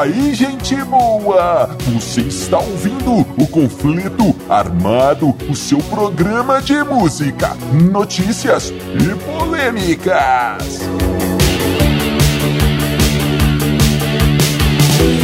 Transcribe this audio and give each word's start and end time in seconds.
aí, 0.00 0.34
gente 0.34 0.74
boa! 0.84 1.76
Você 1.92 2.22
está 2.22 2.58
ouvindo 2.58 3.20
o 3.36 3.46
Conflito 3.46 4.34
Armado, 4.48 5.34
o 5.48 5.54
seu 5.54 5.78
programa 5.78 6.60
de 6.62 6.82
música, 6.82 7.54
notícias 7.92 8.70
e 8.70 9.14
polêmicas. 9.30 10.80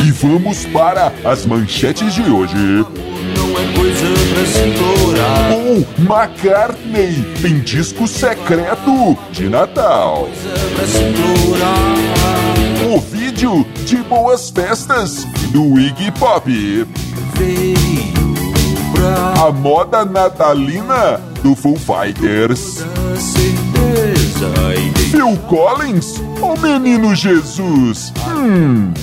E 0.07 0.11
vamos 0.11 0.67
para 0.67 1.13
as 1.25 1.47
manchetes 1.47 2.15
de 2.15 2.31
hoje. 2.31 2.85
Paul 5.49 5.87
McCartney 5.99 7.25
tem 7.41 7.61
disco 7.61 8.07
secreto 8.07 9.17
de 9.33 9.49
Natal. 9.49 10.29
O 12.97 12.99
vídeo 12.99 13.63
de 13.85 13.99
boas 14.05 14.49
festas 14.49 15.27
do 15.51 15.79
Iggy 15.79 16.11
Pop. 16.13 16.51
A 19.39 19.53
moda 19.53 20.03
natalina 20.03 21.21
do 21.43 21.55
Foo 21.55 21.77
Fighters. 21.77 22.83
Phil 25.11 25.37
Collins, 25.47 26.23
o 26.41 26.59
menino 26.59 27.15
Jesus. 27.15 28.15
Hum, 28.27 28.95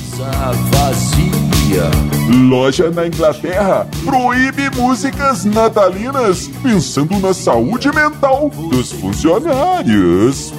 loja 2.49 2.89
na 2.89 3.05
Inglaterra 3.05 3.87
proíbe 4.03 4.71
músicas 4.71 5.45
natalinas 5.45 6.49
pensando 6.63 7.19
na 7.19 7.31
saúde 7.31 7.91
mental 7.91 8.49
dos 8.71 8.91
funcionários. 8.91 10.51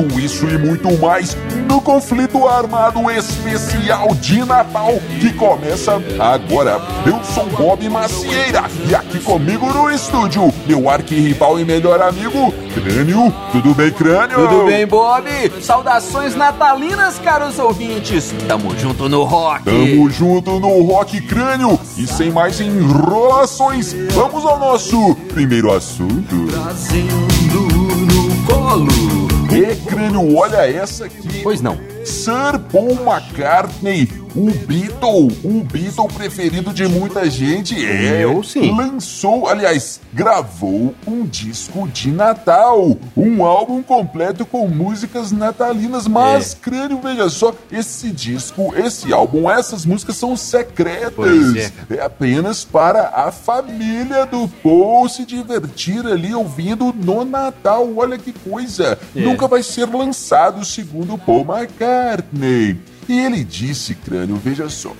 Tudo 0.00 0.18
isso 0.18 0.46
e 0.46 0.56
muito 0.56 0.96
mais 0.98 1.36
no 1.68 1.78
conflito 1.78 2.48
armado 2.48 3.10
especial 3.10 4.14
de 4.14 4.42
Natal 4.46 4.98
que 5.20 5.30
começa 5.34 6.02
agora. 6.18 6.80
Eu 7.04 7.22
sou 7.22 7.44
Bob 7.50 7.86
Macieira 7.86 8.64
e 8.88 8.94
aqui 8.94 9.20
comigo 9.20 9.70
no 9.70 9.90
estúdio, 9.90 10.50
meu 10.66 10.88
arquirrival 10.88 11.60
e 11.60 11.66
melhor 11.66 12.00
amigo, 12.00 12.50
Crânio. 12.72 13.30
Tudo 13.52 13.74
bem, 13.74 13.90
Crânio? 13.90 14.48
Tudo 14.48 14.64
bem, 14.64 14.86
Bob? 14.86 15.28
Saudações 15.60 16.34
natalinas, 16.34 17.18
caros 17.18 17.58
ouvintes. 17.58 18.32
Tamo 18.48 18.74
junto 18.78 19.06
no 19.06 19.24
rock. 19.24 19.64
Tamo 19.64 20.08
junto 20.08 20.58
no 20.58 20.82
Rock 20.84 21.20
Crânio 21.20 21.78
e 21.98 22.06
sem 22.06 22.30
mais 22.30 22.58
enrolações, 22.58 23.94
vamos 24.14 24.46
ao 24.46 24.58
nosso 24.58 25.14
primeiro 25.34 25.70
assunto. 25.70 26.46
Trazendo 26.50 27.16
no 28.06 28.46
colo. 28.46 29.19
Crânio, 29.90 30.36
olha 30.36 30.70
essa 30.70 31.06
aqui. 31.06 31.42
Pois 31.42 31.60
não. 31.60 31.76
Sir 32.04 32.58
Paul 32.70 32.92
McCartney, 32.92 34.06
o 34.34 34.50
Beatle, 34.66 35.28
o 35.44 35.62
Beatle 35.64 36.08
preferido 36.14 36.72
de 36.72 36.86
muita 36.86 37.28
gente, 37.28 37.74
é, 37.84 38.24
Eu 38.24 38.42
sim. 38.42 38.70
lançou, 38.76 39.48
aliás, 39.48 40.00
gravou 40.12 40.94
um 41.06 41.26
disco 41.26 41.88
de 41.88 42.10
Natal, 42.10 42.96
um 43.16 43.44
álbum 43.44 43.82
completo 43.82 44.44
com 44.46 44.68
músicas 44.68 45.32
natalinas, 45.32 46.06
mas, 46.06 46.52
É. 46.52 46.56
crânio, 46.60 47.00
veja 47.02 47.28
só, 47.28 47.54
esse 47.70 48.10
disco, 48.10 48.72
esse 48.76 49.12
álbum, 49.12 49.50
essas 49.50 49.84
músicas 49.84 50.16
são 50.16 50.36
secretas, 50.36 51.56
é, 51.90 51.96
é 51.96 52.02
apenas 52.02 52.64
para 52.64 53.08
a 53.14 53.32
família 53.32 54.26
do 54.26 54.48
Paul 54.62 55.08
se 55.08 55.24
divertir 55.24 56.06
ali 56.06 56.34
ouvindo 56.34 56.92
no 56.94 57.24
Natal, 57.24 57.88
olha 57.96 58.16
que 58.18 58.32
coisa, 58.32 58.98
É. 59.14 59.20
nunca 59.20 59.46
vai 59.48 59.62
ser 59.62 59.86
lançado 59.86 60.64
segundo 60.64 61.18
Paul 61.18 61.44
McCartney. 61.44 62.78
E 63.10 63.18
ele 63.18 63.42
disse, 63.42 63.94
crânio, 63.96 64.36
veja 64.36 64.68
só, 64.68 64.92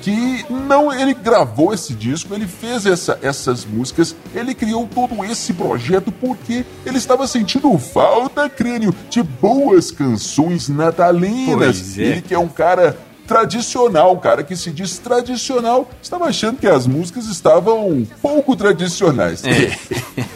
que 0.00 0.44
não 0.48 0.92
ele 0.92 1.12
gravou 1.12 1.74
esse 1.74 1.94
disco, 1.94 2.32
ele 2.32 2.46
fez 2.46 2.86
essa- 2.86 3.18
essas 3.20 3.64
músicas, 3.64 4.14
ele 4.32 4.54
criou 4.54 4.86
todo 4.86 5.24
esse 5.24 5.52
projeto 5.52 6.12
porque 6.12 6.64
ele 6.84 6.96
estava 6.96 7.26
sentindo 7.26 7.76
falta, 7.76 8.48
crânio, 8.48 8.94
de 9.10 9.20
boas 9.20 9.90
canções 9.90 10.68
natalinas. 10.68 11.98
É. 11.98 12.02
Ele 12.02 12.22
que 12.22 12.32
é 12.34 12.38
um 12.38 12.46
cara 12.46 12.96
tradicional, 13.26 14.16
cara 14.18 14.44
que 14.44 14.54
se 14.54 14.70
diz 14.70 14.98
tradicional, 14.98 15.90
estava 16.00 16.26
achando 16.26 16.58
que 16.58 16.68
as 16.68 16.86
músicas 16.86 17.26
estavam 17.26 18.06
pouco 18.22 18.54
tradicionais. 18.54 19.42
É. 19.44 19.76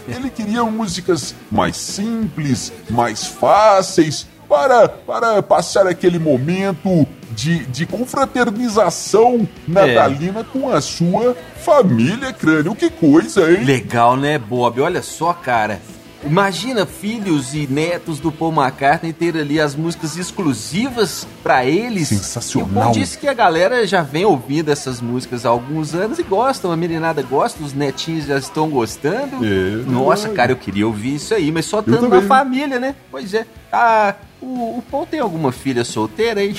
Ele 0.08 0.28
queria 0.30 0.64
músicas 0.64 1.32
mais 1.48 1.76
simples, 1.76 2.72
mais 2.90 3.24
fáceis, 3.24 4.26
para, 4.50 4.88
para 4.88 5.40
passar 5.40 5.86
aquele 5.86 6.18
momento 6.18 7.06
de, 7.30 7.64
de 7.66 7.86
confraternização 7.86 9.48
natalina 9.66 10.42
com 10.42 10.68
a 10.68 10.80
sua 10.80 11.36
família, 11.64 12.32
crânio. 12.32 12.74
Que 12.74 12.90
coisa, 12.90 13.48
hein? 13.48 13.62
Legal, 13.62 14.16
né, 14.16 14.36
Bob? 14.38 14.80
Olha 14.80 15.02
só, 15.02 15.32
cara. 15.32 15.80
Imagina 16.22 16.84
filhos 16.84 17.54
e 17.54 17.66
netos 17.66 18.18
do 18.18 18.30
Paul 18.30 18.52
McCartney 18.52 19.12
ter 19.12 19.36
ali 19.38 19.58
as 19.58 19.74
músicas 19.74 20.18
exclusivas 20.18 21.26
pra 21.42 21.64
eles. 21.64 22.08
Sensacional. 22.08 22.88
E 22.88 22.90
o 22.90 22.92
disse 22.92 23.16
que 23.16 23.26
a 23.26 23.32
galera 23.32 23.86
já 23.86 24.02
vem 24.02 24.26
ouvindo 24.26 24.70
essas 24.70 25.00
músicas 25.00 25.46
há 25.46 25.48
alguns 25.48 25.94
anos 25.94 26.18
e 26.18 26.22
gostam, 26.22 26.72
a 26.72 26.76
meninada 26.76 27.22
gosta, 27.22 27.62
os 27.62 27.72
netinhos 27.72 28.26
já 28.26 28.36
estão 28.36 28.68
gostando. 28.68 29.42
É, 29.42 29.82
Nossa, 29.90 30.22
verdade. 30.24 30.36
cara, 30.36 30.52
eu 30.52 30.56
queria 30.56 30.86
ouvir 30.86 31.14
isso 31.14 31.32
aí, 31.32 31.50
mas 31.50 31.64
só 31.64 31.80
estando 31.80 32.08
na 32.08 32.20
família, 32.20 32.78
né? 32.78 32.94
Pois 33.10 33.32
é. 33.32 33.46
Ah, 33.72 34.14
o, 34.42 34.78
o 34.78 34.84
Paul 34.90 35.06
tem 35.06 35.20
alguma 35.20 35.52
filha 35.52 35.84
solteira 35.84 36.40
aí? 36.40 36.54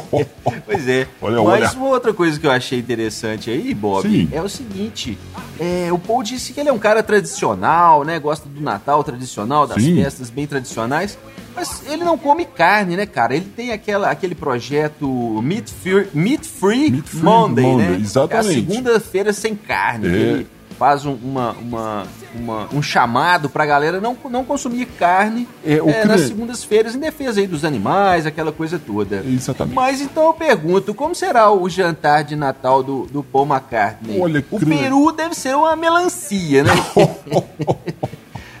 pois 0.66 0.88
é. 0.88 1.06
Olha, 1.20 1.42
mas 1.42 1.70
olha. 1.70 1.72
uma 1.72 1.88
outra 1.88 2.12
coisa 2.12 2.38
que 2.38 2.46
eu 2.46 2.50
achei 2.50 2.78
interessante 2.78 3.50
aí, 3.50 3.72
Bob, 3.72 4.08
Sim. 4.08 4.28
é 4.32 4.42
o 4.42 4.48
seguinte: 4.48 5.18
é, 5.58 5.92
o 5.92 5.98
Paul 5.98 6.22
disse 6.22 6.52
que 6.52 6.60
ele 6.60 6.68
é 6.68 6.72
um 6.72 6.78
cara 6.78 7.02
tradicional, 7.02 8.04
né? 8.04 8.18
Gosta 8.18 8.48
do 8.48 8.60
Natal 8.60 9.02
tradicional, 9.02 9.66
das 9.66 9.82
Sim. 9.82 10.02
festas 10.02 10.30
bem 10.30 10.46
tradicionais. 10.46 11.18
Mas 11.54 11.82
ele 11.86 12.02
não 12.02 12.16
come 12.16 12.46
carne, 12.46 12.96
né, 12.96 13.06
cara? 13.06 13.36
Ele 13.36 13.44
tem 13.44 13.72
aquela, 13.72 14.10
aquele 14.10 14.34
projeto 14.34 15.06
Meat 15.42 15.70
Free, 15.70 16.08
Meat 16.14 16.46
Free, 16.46 16.90
Meat 16.90 17.06
Free 17.06 17.22
Monday, 17.22 17.64
Monday, 17.64 17.88
né? 17.88 17.98
exatamente. 18.00 18.48
É 18.48 18.50
a 18.50 18.54
segunda-feira 18.54 19.32
sem 19.32 19.54
carne. 19.54 20.06
É. 20.06 20.10
Ele 20.10 20.46
faz 20.78 21.04
um, 21.04 21.12
uma, 21.14 21.52
uma, 21.52 22.06
uma- 22.34 22.68
um 22.72 22.82
chamado 22.82 23.48
pra 23.50 23.64
galera 23.66 24.00
não, 24.00 24.16
não 24.30 24.44
consumir 24.44 24.86
carne 24.86 25.48
É, 25.64 25.74
é, 25.74 26.04
nas 26.04 26.22
segundas-feiras 26.22 26.94
em 26.94 26.98
defesa 26.98 27.40
aí 27.40 27.46
dos 27.46 27.64
animais, 27.64 28.26
aquela 28.26 28.52
coisa 28.52 28.78
toda. 28.78 29.22
Exatamente. 29.26 29.74
Mas 29.74 30.00
então 30.00 30.24
eu 30.26 30.34
pergunto, 30.34 30.94
como 30.94 31.14
será 31.14 31.50
o 31.50 31.68
jantar 31.68 32.24
de 32.24 32.34
Natal 32.36 32.82
do, 32.82 33.06
do 33.06 33.22
Paul 33.22 33.46
McCartney? 33.46 34.20
Olha, 34.20 34.44
o 34.50 34.58
cre- 34.58 34.66
peru 34.78 35.12
deve 35.12 35.34
ser 35.34 35.54
uma 35.56 35.74
melancia, 35.76 36.64
né? 36.64 36.72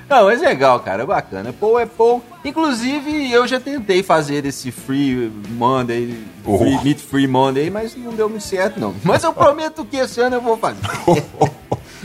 Não, 0.08 0.26
mas 0.26 0.42
legal, 0.42 0.78
cara, 0.80 1.06
bacana. 1.06 1.54
Paul 1.58 1.78
é 1.80 1.86
Paul. 1.86 2.22
Inclusive, 2.44 3.32
eu 3.32 3.46
já 3.48 3.58
tentei 3.58 4.02
fazer 4.02 4.44
esse 4.44 4.70
Free 4.70 5.32
Monday, 5.52 6.18
Oh. 6.44 6.58
free, 6.58 6.78
Meat 6.84 7.00
Free 7.00 7.26
Monday, 7.26 7.70
mas 7.70 7.96
não 7.96 8.12
deu 8.12 8.28
muito 8.28 8.44
certo, 8.44 8.78
não. 8.78 8.92
Mas 9.04 9.22
eu 9.22 9.32
prometo 9.32 9.84
que 9.86 9.96
esse 9.96 10.20
ano 10.20 10.36
eu 10.36 10.40
vou 10.42 10.56
fazer. 10.58 10.80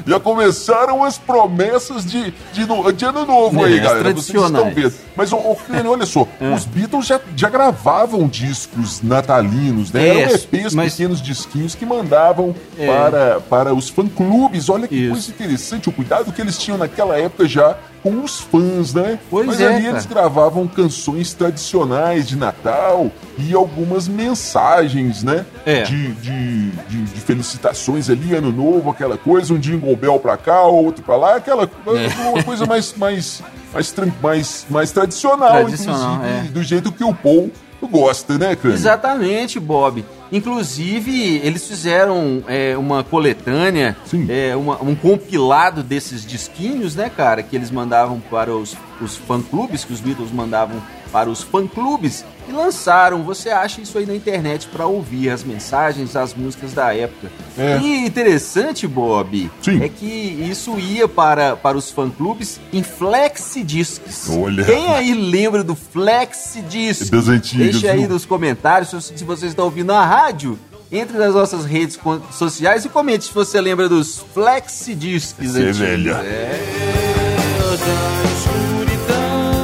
Já 0.08 0.20
começaram 0.20 1.04
as 1.04 1.18
promessas 1.18 2.06
de, 2.06 2.34
de, 2.54 2.66
de 2.96 3.06
ano 3.06 3.26
novo 3.26 3.62
É, 3.66 3.66
aí, 3.70 3.80
galera. 3.80 4.14
Vocês 4.14 4.42
estão 4.42 4.72
vendo. 4.74 4.94
Mas, 5.16 5.34
ô, 5.34 5.38
ô, 5.38 5.58
olha 5.90 6.06
só, 6.06 6.26
os 6.56 6.66
Beatles 6.66 7.06
já, 7.06 7.20
já 7.36 7.50
gravavam 7.50 8.28
discos 8.28 9.02
natalinos, 9.02 9.92
né? 9.92 10.08
É, 10.08 10.22
Eram 10.22 10.36
EPs, 10.36 10.74
mas- 10.74 10.94
pequenos 10.94 11.22
disquinhos 11.22 11.76
que 11.76 11.86
mandavam 11.86 12.56
É. 12.78 12.86
para, 12.88 13.40
para 13.42 13.74
os 13.74 13.90
fã-clubes. 13.90 14.70
Olha 14.70 14.88
que 14.88 14.96
Isso. 14.96 15.12
coisa 15.12 15.30
interessante, 15.32 15.90
o 15.90 15.92
cuidado 15.92 16.32
que 16.32 16.42
eles 16.42 16.58
tinham 16.58 16.78
naquela 16.78 17.18
época 17.20 17.46
já 17.48 17.76
com 18.04 18.24
os 18.24 18.40
fãs, 18.40 18.94
né? 18.94 19.20
Pois 19.30 19.48
Mas 19.48 19.60
é, 19.62 19.68
ali 19.68 19.82
cara. 19.84 19.94
eles 19.96 20.06
gravavam 20.06 20.68
canções 20.68 21.34
tradicionais 21.34 22.28
de 22.28 22.36
Natal 22.38 23.12
e 23.38 23.54
algumas 23.54 24.08
mensagens, 24.08 25.24
né? 25.24 25.46
É. 25.66 25.84
De, 25.84 26.14
de, 26.14 26.70
de- 26.72 27.04
de 27.06 27.22
felicitações 27.22 28.10
ali, 28.10 28.34
ano 28.36 28.52
novo, 28.52 28.90
aquela 28.90 29.18
coisa, 29.18 29.54
um 29.54 29.60
jingle 29.60 29.96
bell 29.96 30.20
pra 30.20 30.38
cá, 30.38 30.62
outro 30.64 31.04
pra 31.04 31.16
lá, 31.18 31.36
aquela 31.36 31.64
É. 31.64 32.30
uma 32.30 32.44
coisa 32.44 32.66
mais, 32.66 32.94
mais, 32.96 33.44
mais, 33.74 33.94
mais, 34.22 34.66
mais 34.70 34.92
tradicional, 34.92 35.52
Tradicional, 35.66 36.16
inclusive, 36.16 36.48
é. 36.48 36.52
do 36.52 36.64
jeito 36.64 36.92
que 36.92 37.04
o 37.04 37.14
Paul 37.14 37.52
gosta, 37.86 38.38
né, 38.38 38.56
cara? 38.56 38.74
Exatamente, 38.74 39.60
Bob. 39.60 40.06
Inclusive, 40.32 41.38
eles 41.44 41.68
fizeram 41.68 42.44
é, 42.48 42.76
uma 42.78 43.04
coletânea, 43.04 43.96
é, 44.30 44.56
uma- 44.56 44.82
um 44.82 44.96
compilado 44.96 45.84
desses 45.84 46.26
disquinhos, 46.26 46.96
né, 46.96 47.12
cara? 47.16 47.44
Que 47.44 47.56
eles 47.56 47.70
mandavam 47.70 48.20
para 48.20 48.56
os, 48.56 48.76
os 49.02 49.16
fã-clubes, 49.18 49.84
que 49.84 49.94
os 49.94 50.00
Beatles 50.00 50.32
mandavam 50.32 50.82
para 51.08 51.30
os 51.30 51.42
fã-clubes 51.42 52.24
e 52.48 52.52
lançaram. 52.52 53.24
Você 53.24 53.50
acha 53.50 53.82
isso 53.82 53.98
aí 53.98 54.06
na 54.06 54.16
internet 54.16 54.68
para 54.68 54.86
ouvir 54.86 55.30
as 55.30 55.44
mensagens, 55.44 56.16
as 56.16 56.34
músicas 56.34 56.74
da 56.74 56.96
época. 56.96 57.32
É. 57.58 57.78
E 57.80 58.06
interessante, 58.06 58.88
Bob, 58.88 59.50
Sim. 59.62 59.84
é 59.84 59.90
que 59.90 60.06
isso 60.06 60.78
ia 60.80 61.08
para, 61.08 61.56
para 61.56 61.78
os 61.78 61.92
fã-clubes 61.92 62.60
em 62.72 62.84
flexidiscs. 62.84 64.30
Olha. 64.30 64.64
Quem 64.64 64.90
aí 64.90 65.14
lembra 65.14 65.64
do 65.64 65.76
flexidisc? 65.76 67.10
Das 67.12 67.28
antigas, 67.28 67.72
Deixa 67.72 67.92
aí 67.92 68.08
nos 68.08 68.26
comentários 68.26 68.90
se, 69.04 69.24
você 69.24 69.48
está 69.48 69.64
ouvindo 69.64 69.88
na 69.88 70.06
rádio. 70.06 70.58
Entre 70.90 71.18
nas 71.18 71.34
nossas 71.34 71.66
redes 71.66 72.00
sociais 72.32 72.86
e 72.86 72.90
comente 72.90 73.26
se 73.26 73.34
você 73.34 73.60
lembra 73.60 73.90
dos 73.90 74.20
flexidiscs 74.34 75.36
Você 75.38 75.64
é 75.68 75.72
velha. 75.74 76.12
É 76.24 77.08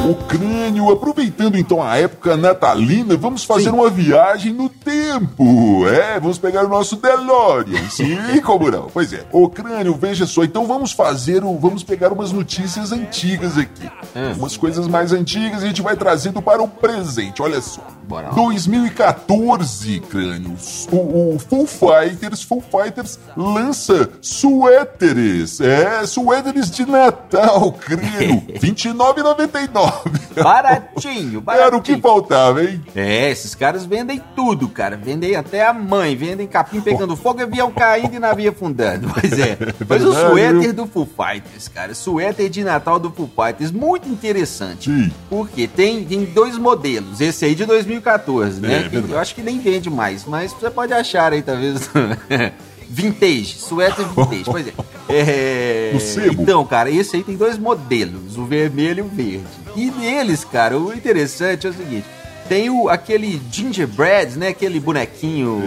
o 0.05 0.15
crânio. 0.15 0.91
Aproveitando 0.91 1.57
então 1.57 1.81
a 1.81 1.97
época 1.97 2.35
natalina, 2.35 3.15
vamos 3.15 3.43
fazer 3.43 3.65
sim. 3.65 3.69
uma 3.69 3.89
viagem 3.89 4.53
no 4.53 4.69
tempo. 4.69 5.87
É, 5.87 6.19
vamos 6.19 6.37
pegar 6.37 6.65
o 6.65 6.69
nosso 6.69 6.95
DeLorean. 6.97 7.89
Sim, 7.89 8.17
como 8.43 8.69
não? 8.69 8.87
Pois 8.93 9.13
é. 9.13 9.25
O 9.31 9.49
crânio, 9.49 9.95
veja 9.95 10.25
só. 10.25 10.43
Então 10.43 10.65
vamos 10.65 10.91
fazer, 10.91 11.41
vamos 11.41 11.83
pegar 11.83 12.11
umas 12.11 12.31
notícias 12.31 12.91
antigas 12.91 13.57
aqui. 13.57 13.89
Hum. 14.15 14.33
Umas 14.39 14.57
coisas 14.57 14.87
mais 14.87 15.13
antigas 15.13 15.63
a 15.63 15.67
gente 15.67 15.81
vai 15.81 15.95
trazendo 15.95 16.41
para 16.41 16.61
o 16.61 16.67
presente. 16.67 17.41
Olha 17.41 17.61
só. 17.61 17.81
Bora. 18.03 18.29
2014, 18.31 19.99
crânios. 20.01 20.87
O, 20.91 21.35
o 21.35 21.39
Full 21.39 21.67
Fighters, 21.67 22.43
Full 22.43 22.61
Fighters 22.61 23.19
lança 23.35 24.09
suéteres. 24.21 25.61
É, 25.61 26.05
suéteres 26.05 26.69
de 26.69 26.85
Natal, 26.85 27.71
crânio. 27.71 28.41
29,99. 28.59 29.92
Baratinho, 30.41 31.41
baratinho. 31.41 31.67
Era 31.67 31.77
o 31.77 31.81
que 31.81 31.97
faltava, 31.97 32.63
hein? 32.63 32.81
É, 32.95 33.29
esses 33.29 33.53
caras 33.53 33.85
vendem 33.85 34.21
tudo, 34.35 34.67
cara. 34.67 34.97
Vendem 34.97 35.35
até 35.35 35.65
a 35.65 35.73
mãe, 35.73 36.15
vendem 36.15 36.47
capim 36.47 36.81
pegando 36.81 37.15
fogo, 37.15 37.41
avião 37.41 37.71
caindo 37.71 38.15
e 38.15 38.19
navio 38.19 38.49
afundando. 38.51 39.09
Pois 39.13 39.37
é, 39.37 39.51
é. 39.53 39.57
Mas 39.87 40.03
o 40.03 40.13
suéter 40.13 40.73
do 40.73 40.87
Foo 40.87 41.07
Fighters, 41.07 41.67
cara. 41.67 41.93
Suéter 41.93 42.49
de 42.49 42.63
Natal 42.63 42.99
do 42.99 43.11
Foo 43.11 43.29
Fighters. 43.29 43.71
Muito 43.71 44.09
interessante. 44.09 44.89
Sim. 44.89 45.11
Porque 45.29 45.67
tem, 45.67 46.03
tem 46.03 46.25
dois 46.25 46.57
modelos. 46.57 47.21
Esse 47.21 47.45
aí 47.45 47.55
de 47.55 47.65
2014, 47.65 48.59
né? 48.59 48.89
É, 48.91 48.95
é 48.95 49.03
eu 49.13 49.19
acho 49.19 49.35
que 49.35 49.41
nem 49.41 49.59
vende 49.59 49.89
mais, 49.89 50.25
mas 50.25 50.51
você 50.51 50.69
pode 50.69 50.93
achar 50.93 51.33
aí, 51.33 51.41
talvez. 51.41 51.89
Vintage, 52.93 53.55
suéter 53.57 54.05
vintage, 54.07 54.43
pois 54.45 54.67
é. 54.67 54.73
é. 55.09 55.93
Então, 56.31 56.63
cara, 56.63 56.91
esse 56.91 57.15
aí 57.15 57.23
tem 57.23 57.35
dois 57.35 57.57
modelos, 57.57 58.37
o 58.37 58.45
vermelho 58.45 58.99
e 58.99 59.01
o 59.01 59.09
verde. 59.09 59.47
E 59.75 59.89
neles, 59.89 60.43
cara, 60.45 60.77
o 60.77 60.93
interessante 60.93 61.65
é 61.65 61.71
o 61.71 61.73
seguinte: 61.73 62.05
tem 62.47 62.69
o, 62.69 62.89
aquele 62.89 63.41
gingerbread, 63.51 64.37
né? 64.37 64.49
Aquele 64.49 64.79
bonequinho. 64.79 65.59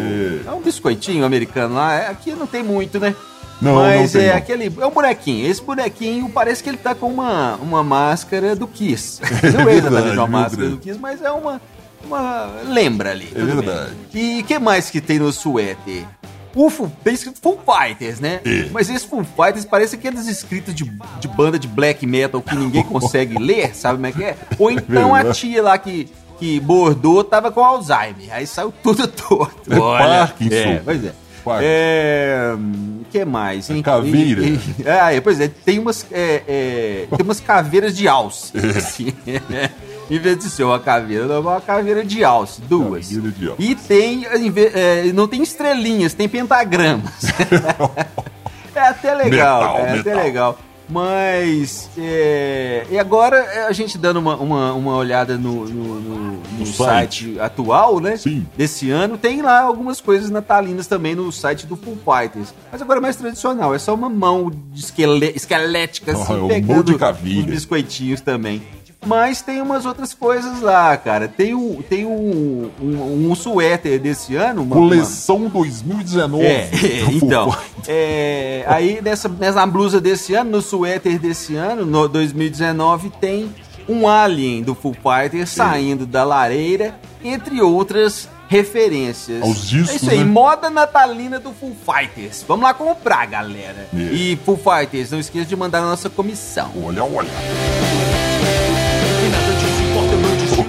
É. 0.46 0.52
um 0.52 0.61
biscoitinho 0.61 1.25
americano 1.25 1.75
lá. 1.75 1.94
é, 1.94 2.06
Aqui 2.08 2.31
não 2.32 2.46
tem 2.46 2.62
muito, 2.62 3.00
né? 3.00 3.12
Não, 3.61 3.75
Mas 3.75 4.12
não 4.14 4.20
tem, 4.20 4.28
é 4.28 4.32
não. 4.32 4.38
aquele. 4.38 4.73
É 4.81 4.87
um 4.87 4.90
bonequinho. 4.90 5.50
Esse 5.50 5.62
bonequinho 5.62 6.28
parece 6.28 6.62
que 6.62 6.69
ele 6.69 6.76
tá 6.76 6.94
com 6.94 7.08
uma, 7.08 7.56
uma 7.56 7.82
máscara 7.82 8.55
do 8.55 8.69
Kiss. 8.69 9.20
Não 9.43 9.62
é 9.62 9.64
verdade, 9.64 9.76
exatamente 9.78 10.19
uma 10.19 10.26
máscara 10.26 10.62
verdade. 10.62 10.76
do 10.76 10.78
Kiss, 10.78 10.99
mas 11.00 11.23
é 11.23 11.31
uma. 11.31 11.61
uma 12.05 12.50
lembra 12.69 13.11
ali. 13.11 13.28
É 13.34 13.40
tudo 13.40 13.46
bem. 13.46 13.56
verdade. 13.56 13.93
E 14.14 14.40
o 14.43 14.44
que 14.44 14.58
mais 14.58 14.90
que 14.90 15.00
tem 15.00 15.19
no 15.19 15.32
suéter? 15.32 16.05
O 16.56 16.70
Full, 16.70 16.91
tem 17.05 17.12
escrito 17.14 17.38
Full 17.41 17.61
Fighters, 17.64 18.19
né? 18.19 18.41
É. 18.44 18.69
Mas 18.73 18.88
esse 18.88 19.06
Full 19.06 19.25
Fighters 19.25 19.64
parece 19.67 19.94
aqueles 19.97 20.26
escritos 20.26 20.75
de, 20.75 20.85
de 21.20 21.29
banda 21.29 21.58
de 21.58 21.69
black 21.69 22.06
metal 22.06 22.41
que 22.41 22.56
ninguém 22.56 22.82
consegue 22.88 23.38
ler, 23.38 23.75
sabe 23.76 23.97
como 23.97 24.06
é 24.06 24.12
que 24.12 24.25
é? 24.25 24.37
Ou 24.58 24.70
então 24.70 25.14
a 25.14 25.19
verdade. 25.19 25.38
tia 25.38 25.62
lá 25.62 25.76
que, 25.76 26.08
que 26.38 26.58
bordou 26.61 27.23
tava 27.23 27.53
com 27.53 27.62
Alzheimer. 27.62 28.29
Aí 28.32 28.47
saiu 28.47 28.73
tudo 28.82 29.06
torto. 29.08 29.70
É 29.73 29.79
Parkinson. 29.79 30.55
É, 30.55 30.81
pois 30.85 31.05
é. 31.05 31.12
Parkinson. 31.44 31.69
É. 31.70 32.55
O 33.02 33.05
que 33.11 33.25
mais? 33.25 33.69
hein? 33.70 33.82
caveira. 33.82 34.41
E- 34.43 34.55
e- 34.79 34.88
ah, 34.88 35.12
é, 35.14 35.20
pois 35.20 35.38
é, 35.38 35.49
tem 35.49 35.79
umas, 35.79 36.06
é, 36.11 36.43
é, 36.49 37.06
tem 37.17 37.23
umas 37.25 37.38
caveiras 37.38 37.94
de 37.97 38.09
alce. 38.09 38.50
assim, 38.76 39.12
em 40.11 40.19
vez 40.19 40.38
de 40.38 40.44
ser 40.50 40.64
uma 40.64 40.79
caveira, 40.79 41.26
não, 41.26 41.35
é 41.37 41.38
uma 41.38 41.61
caveira 41.61 42.05
de 42.05 42.23
alce, 42.25 42.61
duas. 42.62 43.08
Caveira 43.08 43.31
de 43.31 43.49
alce. 43.49 43.62
E 43.62 43.75
tem, 43.75 44.25
é, 44.26 45.12
não 45.12 45.26
tem 45.29 45.43
estrelinhas, 45.43 46.14
tem 46.14 46.29
pentagramas. 46.29 47.12
é 48.75 48.81
até 48.81 49.14
legal, 49.14 49.61
Metal, 49.61 49.79
é 49.79 49.99
até 50.00 50.11
metal. 50.11 50.25
legal. 50.25 50.58
Mas, 50.88 51.91
é, 51.99 52.87
e 52.88 52.97
agora 52.97 53.38
é, 53.38 53.67
a 53.67 53.73
gente 53.73 53.99
dando 53.99 54.19
uma, 54.20 54.37
uma, 54.37 54.73
uma 54.73 54.94
olhada 54.97 55.37
no, 55.37 55.64
no, 55.67 56.00
no- 56.00 56.43
no 56.61 56.64
site. 56.67 57.25
site. 57.25 57.41
atual, 57.41 57.99
né? 57.99 58.17
Sim. 58.17 58.47
Desse 58.56 58.88
ano, 58.93 59.19
tem 59.19 59.43
lá 59.43 59.62
algumas 59.62 60.00
coisas 60.00 60.31
natalinas 60.31 60.87
também 60.87 61.17
no 61.17 61.32
site 61.32 61.67
do 61.67 61.75
Full 61.76 61.99
Fighters. 62.05 62.55
Mas 62.70 62.81
agora 62.81 63.00
é 63.00 63.02
mais 63.02 63.17
tradicional, 63.17 63.75
é 63.75 63.79
só 63.81 63.94
uma 63.94 64.09
mão 64.09 64.52
esquele- 64.76 65.32
esquelética, 65.35 66.12
assim, 66.12 66.35
Ah, 66.35 66.37
é 66.37 66.41
um 66.41 66.47
pegando 66.49 66.97
de 66.97 67.38
os 67.41 67.44
biscoitinhos 67.47 68.20
também. 68.20 68.62
Mas 69.06 69.41
tem 69.41 69.62
umas 69.62 69.87
outras 69.87 70.12
coisas 70.12 70.61
lá, 70.61 70.97
cara. 70.97 71.29
Tem 71.29 71.55
um, 71.55 71.81
tem 71.88 72.05
um, 72.05 72.70
um, 72.82 73.31
um 73.31 73.35
suéter 73.35 74.00
desse 74.00 74.35
ano. 74.35 74.62
Uma, 74.62 74.75
uma- 74.76 74.88
Coleção 74.88 75.49
2019. 75.49 76.44
é, 76.44 76.67
do 76.67 77.05
Full 77.06 77.12
então, 77.29 77.56
é, 77.87 78.64
aí 78.67 79.00
nessa, 79.00 79.29
nessa 79.29 79.64
blusa 79.64 80.00
desse 80.00 80.35
ano, 80.35 80.50
no 80.50 80.61
suéter 80.61 81.19
desse 81.19 81.55
ano, 81.55 81.87
no 81.87 82.08
2019, 82.08 83.11
tem 83.20 83.55
um 83.88 84.08
alien 84.08 84.62
do 84.62 84.75
Full 84.75 84.94
Fighter 84.94 85.47
saindo 85.47 86.05
da 86.05 86.25
lareira, 86.25 86.99
entre 87.23 87.62
outras 87.62 88.29
referências. 88.49 89.43
Aos 89.43 89.69
discos, 89.69 89.91
é 89.91 89.97
isso 89.97 90.11
aí, 90.11 90.19
né? 90.19 90.25
moda 90.25 90.69
natalina 90.70 91.38
do 91.38 91.52
Full 91.52 91.76
Fighters. 91.85 92.44
Vamos 92.47 92.64
lá 92.64 92.75
comprar, 92.75 93.26
galera. 93.26 93.88
É. 93.94 93.99
E 93.99 94.38
Full 94.44 94.59
Fighters, 94.59 95.11
não 95.12 95.20
esqueça 95.20 95.47
de 95.47 95.56
mandar 95.56 95.81
na 95.81 95.91
nossa 95.91 96.11
comissão. 96.11 96.70
Olha, 96.85 97.05
olha. 97.05 97.31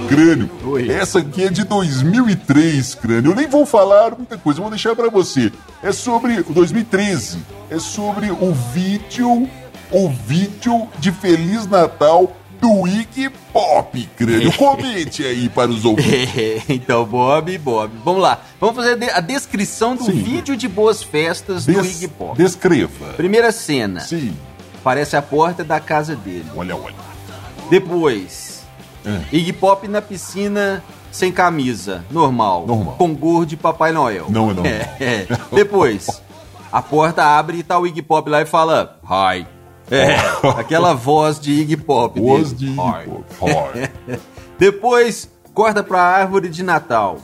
Crânio, 0.07 0.49
Oi. 0.65 0.89
essa 0.89 1.19
aqui 1.19 1.43
é 1.43 1.49
de 1.49 1.63
2003, 1.63 2.95
crânio. 2.95 3.31
Eu 3.31 3.35
nem 3.35 3.47
vou 3.47 3.65
falar 3.65 4.15
muita 4.15 4.37
coisa, 4.37 4.61
vou 4.61 4.69
deixar 4.69 4.95
pra 4.95 5.09
você. 5.09 5.51
É 5.83 5.91
sobre 5.91 6.39
o 6.41 6.53
2013. 6.53 7.39
É 7.69 7.77
sobre 7.79 8.31
o 8.31 8.53
vídeo, 8.73 9.47
o 9.91 10.09
vídeo 10.09 10.87
de 10.99 11.11
Feliz 11.11 11.67
Natal 11.67 12.35
do 12.61 12.87
Iggy 12.87 13.29
Pop, 13.53 14.09
crânio. 14.15 14.51
Comente 14.57 15.23
aí 15.23 15.49
para 15.49 15.69
os 15.69 15.83
ouvintes. 15.85 16.63
então, 16.69 17.05
Bob, 17.05 17.55
Bob. 17.57 17.91
Vamos 18.03 18.21
lá. 18.21 18.41
Vamos 18.59 18.75
fazer 18.75 18.93
a 18.93 18.95
de- 18.95 19.11
a 19.11 19.19
descrição 19.19 19.95
do 19.95 20.05
Sim. 20.05 20.23
vídeo 20.23 20.55
de 20.57 20.67
boas 20.67 21.03
festas 21.03 21.65
do 21.65 21.73
Des- 21.81 21.95
Iggy 21.97 22.07
Pop. 22.07 22.35
Descreva. 22.37 23.13
Primeira 23.15 23.51
cena. 23.51 23.99
Sim. 23.99 24.33
Parece 24.83 25.15
a 25.17 25.21
porta 25.21 25.63
da 25.63 25.79
casa 25.79 26.15
dele. 26.15 26.45
Olha, 26.55 26.75
olha. 26.75 26.95
Depois, 27.69 28.46
É. 29.07 29.23
Iggy 29.31 29.53
Pop 29.53 29.87
na 29.87 30.01
piscina 30.01 30.83
sem 31.11 31.31
camisa, 31.31 32.03
normal. 32.11 32.67
Normal. 32.67 32.95
Com 32.97 33.15
gorro 33.15 33.45
de 33.45 33.55
Papai 33.55 33.93
Noel. 33.93 34.25
Não 34.29 34.51
é 34.51 34.53
normal. 34.53 34.65
É. 34.99 35.25
Depois, 35.53 36.21
a 36.71 36.81
porta 36.81 37.23
abre 37.23 37.59
e 37.59 37.63
tá 37.63 37.79
o 37.79 37.87
Iggy 37.87 38.01
Pop 38.01 38.29
lá 38.29 38.41
e 38.41 38.45
fala: 38.45 38.99
Hi. 39.03 39.47
É, 39.89 40.17
aquela 40.59 40.93
voz 40.93 41.39
de 41.39 41.53
Iggy 41.53 41.77
Pop. 41.77 42.19
Voz 42.19 42.51
dele. 42.51 42.73
de 42.73 42.79
Hi. 42.79 43.03
Iggy 43.03 43.23
Pop. 43.39 43.79
Hi. 43.79 44.19
Depois, 44.59 45.29
corta 45.53 45.81
pra 45.81 46.01
árvore 46.01 46.49
de 46.49 46.61
Natal. 46.61 47.19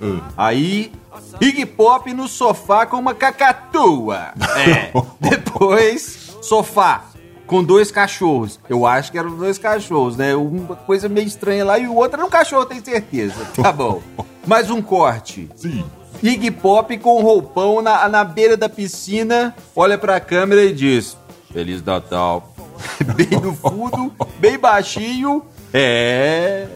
Ah. 0.00 0.20
Aí, 0.36 0.92
Iggy 1.40 1.66
Pop 1.66 2.12
no 2.14 2.28
sofá 2.28 2.86
com 2.86 2.96
uma 2.98 3.14
cacatua. 3.14 4.32
É. 4.56 4.92
Depois, 5.18 6.36
sofá 6.40 7.04
com 7.46 7.62
dois 7.62 7.90
cachorros. 7.90 8.58
Eu 8.68 8.86
acho 8.86 9.12
que 9.12 9.18
eram 9.18 9.36
dois 9.36 9.58
cachorros, 9.58 10.16
né? 10.16 10.34
Uma 10.34 10.76
coisa 10.76 11.08
meio 11.08 11.26
estranha 11.26 11.64
lá 11.64 11.78
e 11.78 11.86
o 11.86 11.94
outro 11.94 12.18
era 12.18 12.26
um 12.26 12.30
cachorro, 12.30 12.66
tenho 12.66 12.84
certeza. 12.84 13.44
Tá 13.54 13.72
bom. 13.72 14.02
Mais 14.46 14.70
um 14.70 14.82
corte. 14.82 15.48
Sim. 15.56 15.84
Iggy 16.22 16.50
Pop 16.50 16.96
com 16.98 17.20
um 17.20 17.22
roupão 17.22 17.82
na, 17.82 18.08
na 18.08 18.24
beira 18.24 18.56
da 18.56 18.68
piscina, 18.68 19.54
olha 19.74 19.98
pra 19.98 20.20
câmera 20.20 20.64
e 20.64 20.72
diz: 20.72 21.16
Feliz 21.52 21.82
Natal. 21.82 22.52
bem 23.14 23.40
no 23.40 23.54
fundo, 23.54 24.12
bem 24.38 24.58
baixinho. 24.58 25.42
É. 25.72 26.66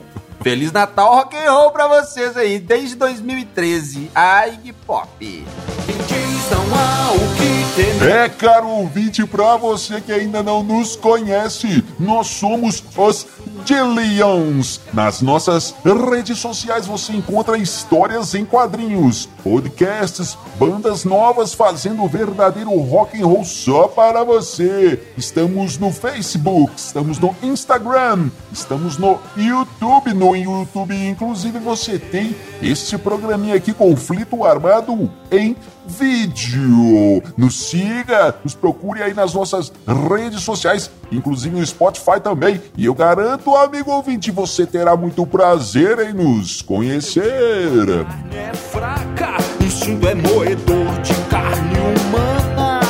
Feliz 0.43 0.71
Natal 0.71 1.15
rock 1.15 1.37
and 1.37 1.51
roll 1.51 1.71
pra 1.71 1.89
vocês 1.89 2.37
aí, 2.37 2.59
desde 2.59 2.95
2013. 2.97 4.11
A 4.15 4.47
Iggy 4.49 4.73
Pop. 4.73 5.09
Quem 5.19 5.97
diz 5.97 6.51
não 6.51 6.75
há 6.75 7.13
o. 7.13 7.38
É, 7.81 8.29
caro 8.29 8.67
ouvinte, 8.67 9.25
pra 9.25 9.57
você 9.57 10.01
que 10.01 10.11
ainda 10.11 10.43
não 10.43 10.65
nos 10.65 10.97
conhece, 10.97 11.85
nós 11.97 12.27
somos 12.27 12.83
os 12.97 13.25
Dillions. 13.65 14.81
Nas 14.93 15.23
nossas 15.23 15.73
redes 15.85 16.39
sociais 16.39 16.89
você 16.89 17.13
encontra 17.13 17.57
histórias 17.57 18.35
em 18.35 18.45
quadrinhos, 18.45 19.29
podcasts, 19.45 20.37
bandas 20.59 21.05
novas 21.05 21.55
fazendo 21.55 22.03
o 22.03 22.09
verdadeiro 22.09 22.77
rock 22.81 23.23
and 23.23 23.27
roll 23.27 23.45
só 23.45 23.87
para 23.87 24.25
você. 24.25 25.01
Estamos 25.17 25.79
no 25.79 25.93
Facebook, 25.93 26.73
estamos 26.77 27.21
no 27.21 27.37
Instagram, 27.43 28.31
estamos 28.53 28.99
no 28.99 29.21
YouTube. 29.37 30.15
No 30.15 30.35
YouTube, 30.35 30.97
inclusive, 30.97 31.61
você 31.61 31.97
tem 31.97 32.35
este 32.61 32.99
programinha 32.99 33.55
aqui, 33.55 33.73
Conflito 33.73 34.45
Armado, 34.45 35.09
em 35.31 35.57
vídeo. 35.89 37.23
Nos 37.37 37.69
siga, 37.69 38.35
nos 38.45 38.55
procure 38.55 39.03
aí 39.03 39.15
nas 39.15 39.35
nossas 39.35 39.73
redes 40.09 40.43
sociais, 40.43 40.91
inclusive 41.11 41.59
no 41.59 41.67
Spotify 41.67 42.21
também. 42.23 42.61
E 42.77 42.85
eu 42.85 42.95
garanto, 42.95 43.57
amigo 43.57 43.91
ouvinte, 43.91 44.31
você 44.31 44.67
terá 44.67 44.97
muito 44.97 45.27
prazer 45.27 45.99
em 46.01 46.13
nos 46.13 46.63
conhecer. 46.63 48.07
É 48.33 48.55
fraca, 48.55 49.37
instinto 49.61 50.07
é 50.07 50.15
moedor 50.15 51.01
de 51.03 51.15
carne 51.31 51.79
humana. 51.79 52.81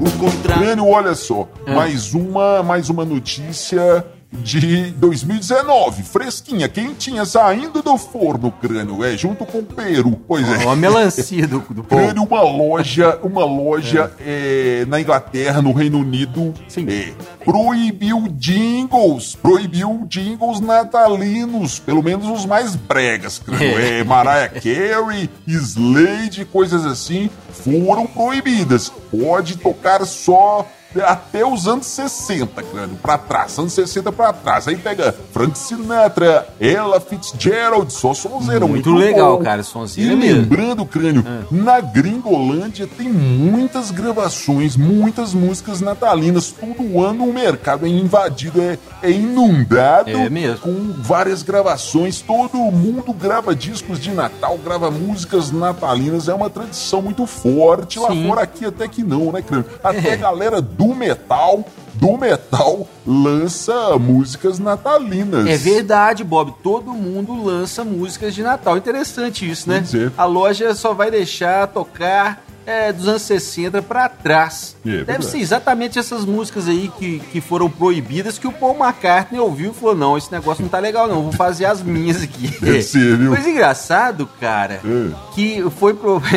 O 0.00 0.10
contrário. 0.18 0.56
Olha 0.86 1.14
só, 1.14 1.48
mais 1.66 2.12
uma, 2.12 2.62
mais 2.62 2.88
uma 2.88 3.04
notícia 3.04 4.04
de 4.42 4.90
2019, 4.92 6.02
fresquinha, 6.02 6.68
quentinha, 6.68 7.24
saindo 7.24 7.82
do 7.82 7.96
forno, 7.96 8.50
crânio, 8.50 9.04
é, 9.04 9.16
junto 9.16 9.44
com 9.44 9.58
o 9.58 9.64
peru, 9.64 10.18
pois 10.26 10.46
é. 10.48 10.66
Ó, 10.66 10.72
a 10.72 10.76
melancia 10.76 11.46
do, 11.46 11.60
do 11.60 11.82
povo. 11.84 12.02
Crânio, 12.02 12.22
uma 12.22 12.42
loja, 12.42 13.18
uma 13.22 13.44
loja 13.44 14.12
é, 14.20 14.84
na 14.86 15.00
Inglaterra, 15.00 15.60
no 15.60 15.72
Reino 15.72 15.98
Unido, 15.98 16.54
Sim. 16.68 16.86
é, 16.88 17.12
proibiu 17.44 18.28
jingles, 18.36 19.34
proibiu 19.34 20.06
jingles 20.08 20.60
natalinos, 20.60 21.78
pelo 21.78 22.02
menos 22.02 22.28
os 22.28 22.46
mais 22.46 22.76
bregas, 22.76 23.38
crânio, 23.38 23.78
é, 23.78 24.04
Mariah 24.04 24.48
Carey, 24.48 25.30
Slade, 25.46 26.44
coisas 26.44 26.84
assim, 26.84 27.30
foram 27.50 28.06
proibidas. 28.06 28.92
Pode 29.10 29.56
tocar 29.56 30.04
só 30.04 30.66
até 31.04 31.44
os 31.46 31.66
anos 31.68 31.86
60, 31.86 32.62
crânio, 32.62 32.96
pra 33.02 33.18
trás, 33.18 33.58
anos 33.58 33.72
60 33.72 34.10
pra 34.12 34.32
trás. 34.32 34.66
Aí 34.68 34.76
pega 34.76 35.14
Frank 35.32 35.58
Sinatra, 35.58 36.46
Ella 36.60 37.00
Fitzgerald, 37.00 37.92
só 37.92 38.14
sonzeira. 38.14 38.66
Muito 38.66 38.92
legal, 38.94 39.36
bom. 39.38 39.44
cara, 39.44 39.62
sonzeira 39.62 40.12
E 40.12 40.16
mesmo. 40.16 40.40
lembrando, 40.40 40.86
crânio, 40.86 41.24
na 41.50 41.80
Gringolândia 41.80 42.86
tem 42.86 43.08
muitas 43.08 43.90
gravações, 43.90 44.76
muitas 44.76 45.34
músicas 45.34 45.80
natalinas. 45.80 46.50
Todo 46.52 47.00
ano 47.04 47.24
o 47.24 47.32
mercado 47.32 47.84
é 47.86 47.88
invadido, 47.88 48.60
é, 48.60 48.78
é 49.02 49.10
inundado 49.10 50.10
É 50.10 50.54
com 50.60 50.92
várias 50.98 51.42
gravações. 51.42 52.20
Todo 52.20 52.56
mundo 52.56 53.12
grava 53.12 53.54
discos 53.54 53.98
de 54.00 54.10
Natal, 54.12 54.56
grava 54.58 54.90
músicas 54.90 55.50
natalinas. 55.50 56.28
É 56.28 56.34
uma 56.34 56.48
tradição 56.50 57.02
muito 57.02 57.26
forte. 57.26 57.98
Lá 57.98 58.08
Sim. 58.10 58.26
fora 58.26 58.42
aqui 58.42 58.64
até 58.64 58.88
que 58.88 59.02
não, 59.02 59.32
né, 59.32 59.42
crânio? 59.42 59.66
Até 59.82 60.10
É. 60.10 60.12
a 60.14 60.16
galera 60.16 60.60
do 60.76 60.94
metal, 60.94 61.64
do 61.94 62.16
metal, 62.18 62.86
lança 63.06 63.96
músicas 63.98 64.58
natalinas. 64.58 65.46
É 65.46 65.56
verdade, 65.56 66.22
Bob. 66.22 66.54
Todo 66.62 66.92
mundo 66.92 67.42
lança 67.42 67.84
músicas 67.84 68.34
de 68.34 68.42
Natal. 68.42 68.76
Interessante 68.76 69.48
isso, 69.48 69.68
né? 69.68 69.82
É. 69.94 70.10
A 70.16 70.24
loja 70.24 70.74
só 70.74 70.92
vai 70.92 71.10
deixar 71.10 71.66
tocar 71.68 72.44
é, 72.66 72.92
dos 72.92 73.06
anos 73.08 73.22
60 73.22 73.80
pra 73.82 74.08
trás. 74.08 74.76
É, 74.84 74.88
Deve 74.90 75.04
verdade. 75.04 75.26
ser 75.26 75.38
exatamente 75.38 75.98
essas 75.98 76.24
músicas 76.24 76.68
aí 76.68 76.90
que, 76.98 77.20
que 77.32 77.40
foram 77.40 77.70
proibidas 77.70 78.38
que 78.38 78.46
o 78.46 78.52
Paul 78.52 78.76
McCartney 78.76 79.40
ouviu 79.40 79.70
e 79.70 79.74
falou: 79.74 79.94
não, 79.94 80.18
esse 80.18 80.30
negócio 80.30 80.62
não 80.62 80.68
tá 80.68 80.78
legal, 80.78 81.08
não. 81.08 81.22
Vou 81.22 81.32
fazer 81.32 81.64
as 81.64 81.80
minhas 81.82 82.22
aqui. 82.22 82.48
Deve 82.60 82.82
ser, 82.82 83.16
viu? 83.16 83.30
Coisa 83.32 83.48
engraçado, 83.48 84.28
cara, 84.40 84.80
É. 84.84 85.14
que 85.34 85.64
foi 85.78 85.94
pro. 85.94 86.20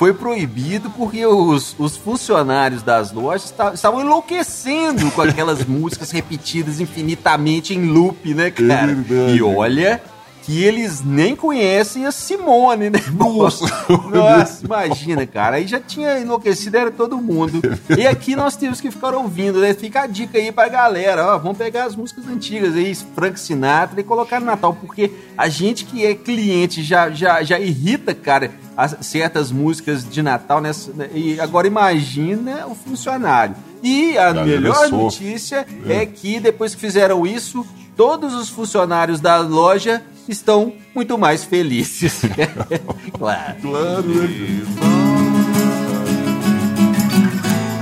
Foi 0.00 0.14
proibido 0.14 0.88
porque 0.88 1.26
os, 1.26 1.76
os 1.78 1.94
funcionários 1.94 2.82
das 2.82 3.12
lojas 3.12 3.44
esta- 3.50 3.74
estavam 3.74 4.00
enlouquecendo 4.00 5.10
com 5.10 5.20
aquelas 5.20 5.62
músicas 5.68 6.10
repetidas 6.10 6.80
infinitamente 6.80 7.74
em 7.74 7.84
loop, 7.84 8.32
né, 8.32 8.50
cara? 8.50 8.94
verdade. 8.94 9.36
E 9.36 9.42
olha 9.42 10.00
que 10.42 10.64
eles 10.64 11.02
nem 11.04 11.36
conhecem 11.36 12.06
a 12.06 12.12
Simone, 12.12 12.90
né? 12.90 12.98
Nossa. 13.12 13.64
Nossa, 14.12 14.64
imagina, 14.64 15.26
cara. 15.26 15.56
Aí 15.56 15.66
já 15.66 15.78
tinha 15.78 16.18
enlouquecido, 16.18 16.76
era 16.76 16.90
todo 16.90 17.18
mundo. 17.18 17.60
E 17.96 18.06
aqui 18.06 18.34
nós 18.34 18.56
temos 18.56 18.80
que 18.80 18.90
ficar 18.90 19.14
ouvindo, 19.14 19.60
né? 19.60 19.74
Fica 19.74 20.02
a 20.02 20.06
dica 20.06 20.38
aí 20.38 20.50
pra 20.50 20.68
galera, 20.68 21.34
ó. 21.34 21.38
Vamos 21.38 21.58
pegar 21.58 21.84
as 21.84 21.94
músicas 21.94 22.26
antigas 22.26 22.74
aí, 22.74 22.94
Frank 23.14 23.38
Sinatra, 23.38 24.00
e 24.00 24.04
colocar 24.04 24.40
no 24.40 24.46
Natal, 24.46 24.74
porque 24.80 25.10
a 25.36 25.48
gente 25.48 25.84
que 25.84 26.04
é 26.04 26.14
cliente 26.14 26.82
já, 26.82 27.10
já, 27.10 27.42
já 27.42 27.58
irrita, 27.58 28.14
cara, 28.14 28.50
as- 28.76 28.96
certas 29.02 29.52
músicas 29.52 30.08
de 30.08 30.22
Natal, 30.22 30.60
né? 30.60 30.70
E 31.14 31.38
agora 31.40 31.66
imagina 31.66 32.66
o 32.66 32.74
funcionário. 32.74 33.54
E 33.82 34.16
a 34.18 34.32
Galera, 34.32 34.44
melhor 34.60 34.88
notícia 34.90 35.66
é 35.88 36.04
que 36.04 36.38
depois 36.40 36.74
que 36.74 36.80
fizeram 36.80 37.26
isso, 37.26 37.64
todos 37.96 38.34
os 38.34 38.48
funcionários 38.48 39.20
da 39.20 39.38
loja 39.38 40.02
estão 40.32 40.72
muito 40.94 41.16
mais 41.18 41.44
felizes. 41.44 42.22
claro. 43.12 43.56
Claro, 43.60 44.02
né? 44.02 44.28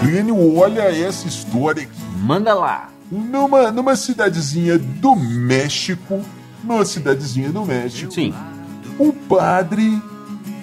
Crânio, 0.00 0.56
olha 0.56 0.82
essa 0.82 1.26
história 1.26 1.82
aqui. 1.82 2.00
Manda 2.22 2.54
lá. 2.54 2.90
Numa, 3.10 3.70
numa 3.70 3.96
cidadezinha 3.96 4.78
do 4.78 5.14
México, 5.16 6.22
numa 6.62 6.84
cidadezinha 6.84 7.50
do 7.50 7.64
México, 7.64 8.12
Sim. 8.12 8.34
o 8.98 9.12
padre, 9.12 10.00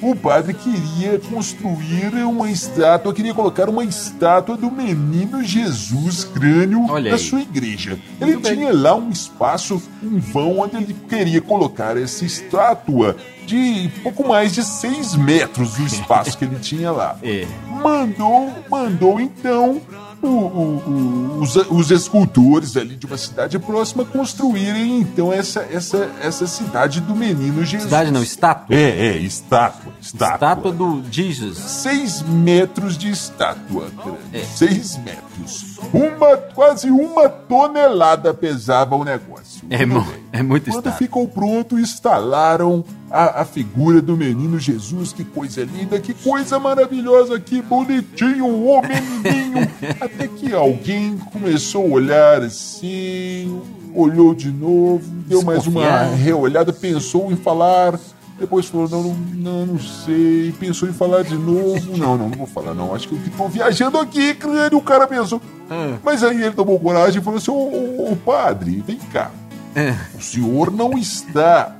o 0.01 0.15
padre 0.15 0.53
queria 0.53 1.19
construir 1.19 2.13
uma 2.25 2.49
estátua, 2.49 3.13
queria 3.13 3.33
colocar 3.33 3.69
uma 3.69 3.83
estátua 3.83 4.55
do 4.57 4.69
menino 4.71 5.43
Jesus 5.43 6.23
crânio 6.23 6.85
Olha 6.89 7.11
na 7.11 7.15
aí. 7.17 7.21
sua 7.23 7.41
igreja. 7.41 7.97
Ele 8.19 8.33
Muito 8.33 8.43
bem. 8.47 8.57
tinha 8.57 8.73
lá 8.73 8.95
um 8.95 9.09
espaço, 9.09 9.81
um 10.03 10.19
vão 10.19 10.59
onde 10.59 10.77
ele 10.77 10.95
queria 11.07 11.41
colocar 11.41 11.97
essa 11.97 12.25
estátua 12.25 13.15
de 13.45 13.89
pouco 14.01 14.27
mais 14.27 14.53
de 14.53 14.63
6 14.63 15.15
metros 15.15 15.75
do 15.75 15.83
espaço 15.85 16.35
que 16.37 16.45
ele 16.45 16.57
tinha 16.59 16.91
lá 16.91 17.15
É. 17.23 17.45
mandou, 17.83 18.51
mandou 18.69 19.19
então 19.19 19.79
o- 20.27 21.37
o- 21.37 21.39
os, 21.41 21.55
os 21.55 21.91
escultores 21.91 22.75
ali 22.77 22.95
de 22.95 23.05
uma 23.05 23.17
cidade 23.17 23.57
próxima 23.59 24.03
construírem 24.05 24.99
então 24.99 25.31
essa, 25.31 25.61
essa, 25.71 26.09
essa 26.21 26.47
cidade 26.47 27.01
do 27.01 27.15
menino 27.15 27.63
Jesus. 27.63 27.83
Cidade 27.83 28.11
não, 28.11 28.23
estátua. 28.23 28.75
É, 28.75 29.07
é, 29.07 29.17
estátua. 29.17 29.93
Estátua. 30.01 30.35
Estátua 30.35 30.71
do 30.71 31.03
Jesus. 31.11 31.57
Seis 31.57 32.21
metros 32.21 32.97
de 32.97 33.09
estátua. 33.09 33.87
É. 34.33 34.43
Seis 34.43 34.97
metros. 34.97 35.75
Uma, 35.93 36.37
quase 36.37 36.89
uma 36.89 37.27
tonelada 37.29 38.33
pesava 38.33 38.95
o 38.95 39.03
negócio. 39.03 39.65
É, 39.69 39.85
mu- 39.85 40.05
é 40.31 40.41
muito 40.43 40.65
Quando 40.71 40.77
estátua. 40.87 40.91
ficou 40.97 41.27
pronto, 41.27 41.79
instalaram 41.79 42.83
a, 43.09 43.41
a 43.41 43.45
figura 43.45 44.01
do 44.01 44.15
menino 44.17 44.59
Jesus. 44.59 45.11
Que 45.13 45.23
coisa 45.23 45.63
linda, 45.63 45.99
que 45.99 46.13
coisa 46.13 46.59
maravilhosa, 46.59 47.39
que 47.39 47.61
bonitinho, 47.61 48.45
o 48.47 48.81
menininho. 48.81 49.69
Até 50.15 50.29
que 50.29 50.53
alguém 50.53 51.17
começou 51.17 51.83
a 51.83 51.89
olhar 51.89 52.41
assim, 52.41 53.61
olhou 53.93 54.33
de 54.33 54.49
novo, 54.49 55.03
deu 55.27 55.43
mais 55.43 55.67
uma 55.67 56.03
reolhada, 56.03 56.71
pensou 56.71 57.31
em 57.33 57.35
falar. 57.35 57.99
Depois 58.39 58.65
falou, 58.65 58.87
não, 58.89 59.13
não, 59.33 59.65
não, 59.65 59.79
sei. 59.79 60.53
Pensou 60.57 60.87
em 60.87 60.93
falar 60.93 61.23
de 61.23 61.37
novo. 61.37 61.97
Não, 61.97 62.17
não, 62.17 62.29
não 62.29 62.37
vou 62.37 62.47
falar, 62.47 62.73
não. 62.73 62.95
Acho 62.95 63.09
que 63.09 63.15
eu 63.15 63.19
que 63.19 63.29
tô 63.29 63.47
viajando 63.47 63.97
aqui, 63.97 64.33
crânio. 64.33 64.77
O 64.77 64.81
cara 64.81 65.05
pensou. 65.05 65.41
Ah. 65.69 65.97
Mas 66.03 66.23
aí 66.23 66.41
ele 66.41 66.51
tomou 66.51 66.79
coragem 66.79 67.21
e 67.21 67.23
falou 67.23 67.37
assim: 67.37 67.51
Ô, 67.51 67.55
ô, 67.55 68.11
ô, 68.11 68.15
padre, 68.15 68.83
vem 68.85 68.97
cá. 69.11 69.31
É. 69.73 69.95
O 70.17 70.21
senhor 70.21 70.71
não 70.71 70.97
está. 70.97 71.75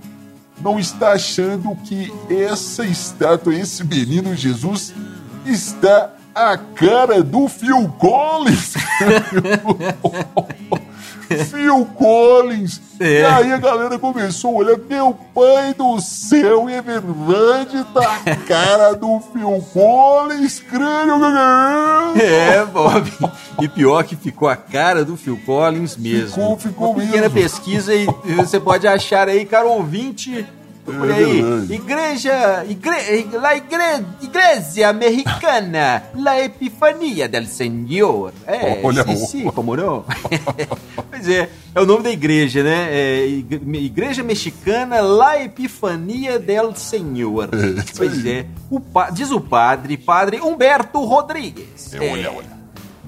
Não 0.62 0.80
está 0.80 1.12
achando 1.12 1.76
que 1.84 2.12
essa 2.30 2.86
estátua, 2.86 3.54
esse 3.54 3.84
menino 3.84 4.34
Jesus, 4.36 4.94
está 5.46 6.14
a 6.36 6.58
cara 6.58 7.24
do 7.24 7.48
Phil 7.48 7.88
Collins? 7.98 8.74
Phil 11.50 11.86
Collins. 11.98 12.82
É. 13.00 13.22
E 13.22 13.26
aí 13.26 13.52
a 13.52 13.58
galera 13.58 13.98
começou 13.98 14.52
a 14.52 14.54
olhar, 14.60 14.78
meu 14.78 15.18
pai 15.34 15.74
do 15.74 16.00
céu, 16.00 16.70
é 16.70 16.82
verdade, 16.82 17.84
tá 17.94 18.22
a 18.26 18.36
cara 18.36 18.94
do 18.94 19.20
Phil 19.34 19.66
Collins, 19.74 20.60
crânio. 20.60 21.16
É, 22.22 22.64
Bob. 22.66 23.12
E 23.62 23.68
pior 23.68 24.04
que 24.04 24.16
ficou 24.16 24.48
a 24.48 24.56
cara 24.56 25.04
do 25.04 25.18
Phil 25.18 25.40
Collins 25.46 25.98
mesmo. 25.98 26.30
Ficou, 26.30 26.58
ficou 26.58 26.92
Uma 26.92 27.02
pequena 27.02 27.22
mesmo. 27.24 27.42
pesquisa 27.42 27.94
e 27.94 28.06
você 28.36 28.60
pode 28.60 28.88
achar 28.88 29.28
aí, 29.28 29.46
cara 29.46 29.66
ouvinte, 29.66 30.46
Olha 30.88 31.16
aí, 31.16 31.40
igreja, 31.72 32.64
igre, 32.70 33.28
la 33.34 33.56
igre, 33.56 34.06
igreja 34.22 34.90
americana, 34.90 36.04
la 36.16 36.40
epifania 36.40 37.28
del 37.28 37.48
Senhor. 37.48 38.32
É, 38.46 38.82
Olha, 38.84 39.04
sim, 39.04 39.16
sim, 39.16 39.44
como 39.46 39.76
não? 39.76 40.06
pois 41.10 41.28
é, 41.28 41.50
é 41.74 41.82
o 41.82 41.86
nome 41.86 42.04
da 42.04 42.12
igreja, 42.12 42.64
né? 42.64 42.88
É, 42.92 43.26
igreja 43.26 44.24
mexicana, 44.24 45.02
la 45.02 45.42
epifania 45.42 46.38
del 46.38 46.76
Senhor. 46.76 47.50
É, 47.52 47.84
pois 47.98 48.24
é, 48.26 48.46
o, 48.70 48.80
diz 49.12 49.32
o 49.32 49.42
padre, 49.42 49.98
padre 49.98 50.40
Humberto 50.40 51.04
Rodrigues. 51.04 51.94
É, 51.94 52.12
olha, 52.12 52.32
olha. 52.32 52.55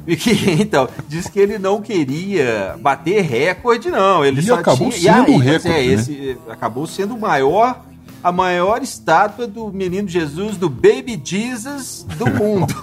Que, 0.16 0.32
então, 0.62 0.88
diz 1.10 1.28
que 1.28 1.38
ele 1.38 1.60
não 1.60 1.82
queria 1.82 2.78
bater 2.80 3.22
recorde, 3.22 3.90
não. 3.90 4.24
Ele 4.24 4.40
e 4.40 4.44
só 4.44 4.56
acabou 4.56 4.90
tinha, 4.90 5.14
sendo 5.16 5.30
e 5.30 5.34
aí, 5.34 5.38
recorde, 5.40 5.68
é, 5.68 5.72
né? 5.72 5.86
esse 5.86 6.38
acabou 6.50 6.88
sendo 6.88 7.16
o 7.16 7.20
maior, 7.20 7.84
a 8.24 8.32
maior 8.32 8.82
estátua 8.82 9.46
do 9.46 9.68
menino 9.72 10.08
Jesus, 10.08 10.56
do 10.56 10.70
Baby 10.70 11.22
Jesus 11.22 12.06
do 12.18 12.26
mundo. 12.32 12.74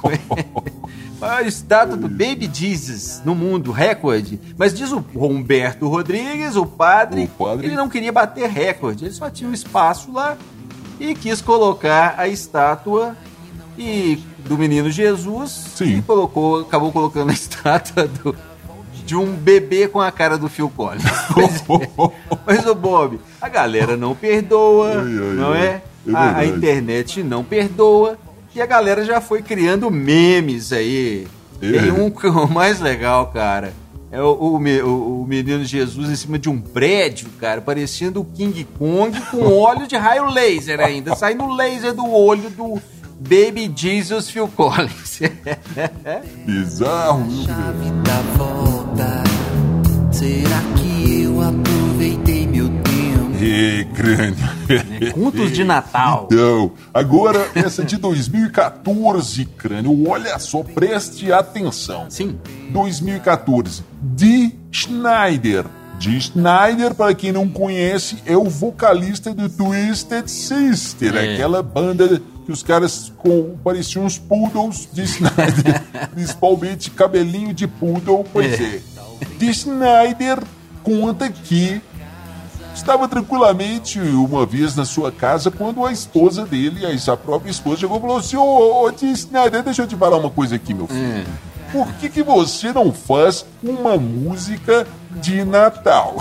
maior 1.18 1.46
estátua 1.46 1.96
do 1.96 2.08
Baby 2.08 2.50
Jesus 2.52 3.22
no 3.24 3.34
mundo, 3.34 3.72
recorde. 3.72 4.38
Mas 4.58 4.74
diz 4.74 4.92
o 4.92 5.02
Humberto 5.14 5.88
Rodrigues, 5.88 6.56
o 6.56 6.66
padre, 6.66 7.24
O 7.24 7.44
padre- 7.44 7.68
ele 7.68 7.76
não 7.76 7.88
queria 7.88 8.12
bater 8.12 8.48
recorde, 8.50 9.06
ele 9.06 9.14
só 9.14 9.30
tinha 9.30 9.48
um 9.48 9.54
espaço 9.54 10.12
lá 10.12 10.36
e 11.00 11.14
quis 11.14 11.40
colocar 11.40 12.14
a 12.18 12.28
estátua 12.28 13.16
e 13.78 14.18
do 14.46 14.56
menino 14.58 14.90
Jesus 14.90 15.50
Sim. 15.76 15.98
e 15.98 16.02
colocou, 16.02 16.60
acabou 16.60 16.92
colocando 16.92 17.30
a 17.30 17.32
estátua 17.34 18.06
do, 18.06 18.34
de 19.04 19.16
um 19.16 19.32
bebê 19.34 19.88
com 19.88 20.00
a 20.00 20.10
cara 20.12 20.36
do 20.38 20.48
Phil 20.48 20.70
Collins. 20.70 21.02
Mas, 22.46 22.66
ô 22.66 22.74
Bob, 22.74 23.18
a 23.40 23.48
galera 23.48 23.96
não 23.96 24.14
perdoa, 24.14 24.90
Ai, 24.92 24.98
ai, 24.98 25.34
não 25.34 25.54
é? 25.54 25.82
É 26.06 26.12
a, 26.14 26.36
a 26.38 26.44
internet 26.46 27.22
não 27.22 27.42
perdoa 27.42 28.18
e 28.54 28.60
a 28.60 28.66
galera 28.66 29.04
já 29.04 29.20
foi 29.20 29.42
criando 29.42 29.90
memes 29.90 30.72
aí. 30.72 31.26
É. 31.62 31.72
Tem 31.72 31.90
um 31.90 32.10
que 32.10 32.26
é 32.26 32.30
o 32.30 32.46
mais 32.48 32.78
legal, 32.80 33.28
cara. 33.28 33.72
É 34.12 34.20
o, 34.22 34.26
o, 34.32 34.56
o- 34.58 35.22
o 35.22 35.26
menino 35.26 35.64
Jesus 35.64 36.08
em 36.08 36.14
cima 36.14 36.38
de 36.38 36.48
um 36.48 36.60
prédio, 36.60 37.28
cara, 37.40 37.60
parecendo 37.60 38.20
o 38.20 38.24
King 38.24 38.64
Kong 38.78 39.18
com 39.30 39.44
óleo 39.58 39.88
de 39.88 39.96
raio 39.96 40.26
laser 40.30 40.78
ainda, 40.78 41.16
saindo 41.16 41.48
laser 41.52 41.92
do 41.94 42.08
olho 42.08 42.48
do 42.50 42.80
Baby 43.20 43.72
Jesus 43.74 44.28
Phil 44.30 44.48
Collins. 44.48 45.20
Bizarro, 46.46 47.24
chave 47.44 47.90
da 48.02 48.20
volta. 48.36 49.24
Será 50.12 50.60
que 50.76 51.22
eu 51.22 51.40
aproveitei 51.40 52.46
meu 52.46 52.68
tempo? 52.68 52.84
Ê, 53.40 53.84
crânio. 53.94 55.12
Contos 55.12 55.52
de 55.52 55.64
Natal. 55.64 56.28
Então, 56.30 56.72
agora 56.92 57.48
essa 57.54 57.84
de 57.84 57.96
2014, 57.96 59.44
crânio. 59.44 60.08
Olha 60.08 60.38
só, 60.38 60.62
preste 60.62 61.32
atenção. 61.32 62.06
Sim. 62.08 62.38
2014. 62.70 63.82
Dee 64.00 64.58
Schneider. 64.70 65.64
Dee 65.98 66.20
Schneider, 66.20 66.94
para 66.94 67.14
quem 67.14 67.32
não 67.32 67.48
conhece, 67.48 68.16
é 68.24 68.36
o 68.36 68.44
vocalista 68.48 69.32
do 69.34 69.48
Twisted 69.48 70.26
Sister, 70.28 71.14
É. 71.14 71.34
aquela 71.34 71.62
banda 71.62 72.20
que 72.44 72.52
os 72.52 72.62
caras 72.62 73.12
com, 73.18 73.56
pareciam 73.64 74.04
uns 74.04 74.18
poodles 74.18 74.88
de 74.92 75.06
Schneider, 75.06 75.82
principalmente 76.12 76.90
cabelinho 76.90 77.54
de 77.54 77.66
poodle, 77.66 78.24
pois 78.32 78.60
É. 78.60 78.76
é. 78.76 78.80
Dee 79.38 79.54
Schneider 79.54 80.42
conta 80.82 81.30
que 81.30 81.80
estava 82.74 83.08
tranquilamente 83.08 83.98
uma 84.00 84.44
vez 84.44 84.76
na 84.76 84.84
sua 84.84 85.10
casa 85.10 85.50
quando 85.50 85.84
a 85.86 85.92
esposa 85.92 86.44
dele, 86.44 86.82
a 86.84 87.16
própria 87.16 87.50
esposa, 87.50 87.80
chegou 87.80 87.96
e 87.96 88.00
falou 88.00 88.16
assim: 88.18 88.36
Ô, 88.36 88.84
ô, 88.84 88.90
Dee 88.90 89.16
Schneider, 89.16 89.62
deixa 89.62 89.82
eu 89.82 89.86
te 89.86 89.96
falar 89.96 90.18
uma 90.18 90.30
coisa 90.30 90.56
aqui, 90.56 90.74
meu 90.74 90.86
filho. 90.86 91.24
Por 91.72 91.92
que, 91.94 92.08
que 92.08 92.22
você 92.22 92.72
não 92.72 92.92
faz 92.92 93.44
uma 93.62 93.96
música 93.96 94.86
de 95.20 95.44
Natal? 95.44 96.16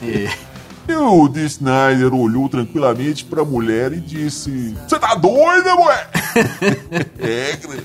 E 0.00 0.28
o 0.92 1.28
Dee 1.28 1.46
Snyder 1.46 2.14
olhou 2.14 2.48
tranquilamente 2.48 3.24
pra 3.24 3.44
mulher 3.44 3.92
e 3.92 4.00
disse: 4.00 4.76
Você 4.86 4.98
tá 4.98 5.14
doida, 5.14 5.74
mulher? 5.74 6.10
é, 7.18 7.56
cara. 7.56 7.84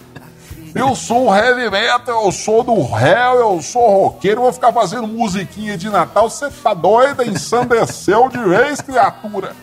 Eu 0.76 0.96
sou 0.96 1.36
heavy 1.36 1.70
metal, 1.70 2.26
eu 2.26 2.32
sou 2.32 2.64
do 2.64 2.84
réu, 2.84 3.40
eu 3.40 3.62
sou 3.62 4.04
roqueiro, 4.04 4.42
vou 4.42 4.54
ficar 4.54 4.72
fazendo 4.72 5.08
musiquinha 5.08 5.76
de 5.76 5.90
Natal. 5.90 6.30
Você 6.30 6.50
tá 6.50 6.74
doida? 6.76 7.26
Ensandeceu 7.26 8.30
de 8.30 8.38
vez, 8.38 8.80
criatura. 8.80 9.56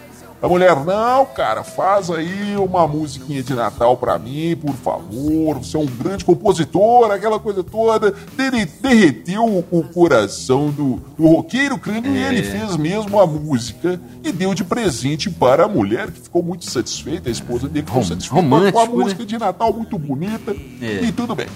A 0.43 0.49
mulher, 0.49 0.77
não, 0.85 1.25
cara, 1.25 1.65
faz 1.65 2.11
aí 2.11 2.57
uma 2.59 2.87
musiquinha 2.87 3.43
de 3.43 3.55
Natal 3.55 3.97
pra 3.97 4.19
mim, 4.19 4.55
por 4.55 4.75
favor. 4.75 5.59
Você 5.59 5.77
é 5.77 5.81
um 5.81 5.87
grande 5.87 6.25
compositor, 6.25 7.11
aquela 7.11 7.39
coisa 7.41 7.65
toda. 7.65 8.15
Ele 8.39 8.67
derreteu 8.67 9.45
o, 9.45 9.83
coração 9.83 10.69
do, 10.71 11.01
do 11.17 11.27
roqueiro 11.27 11.79
crânio 11.79 12.15
e 12.15 12.19
ele 12.23 12.43
fez 12.43 12.77
mesmo 12.77 13.19
a 13.19 13.27
música 13.27 13.99
e 14.23 14.31
deu 14.31 14.53
de 14.55 14.63
presente 14.63 15.31
para 15.31 15.65
a 15.65 15.69
mulher, 15.69 16.11
que 16.11 16.21
ficou 16.21 16.43
muito 16.43 16.65
satisfeita. 16.71 17.29
A 17.29 17.33
esposa 17.33 17.67
dele 17.67 17.87
ficou 17.87 18.03
Rom- 18.03 18.09
satisfeita 18.09 18.47
com 18.73 18.79
a 18.81 18.87
né? 18.87 18.93
música 18.93 19.25
de 19.25 19.39
Natal 19.39 19.73
muito 19.73 19.99
bonita. 19.99 20.55
É. 20.83 21.01
E 21.03 21.13
tudo 21.13 21.35
bem. 21.35 21.47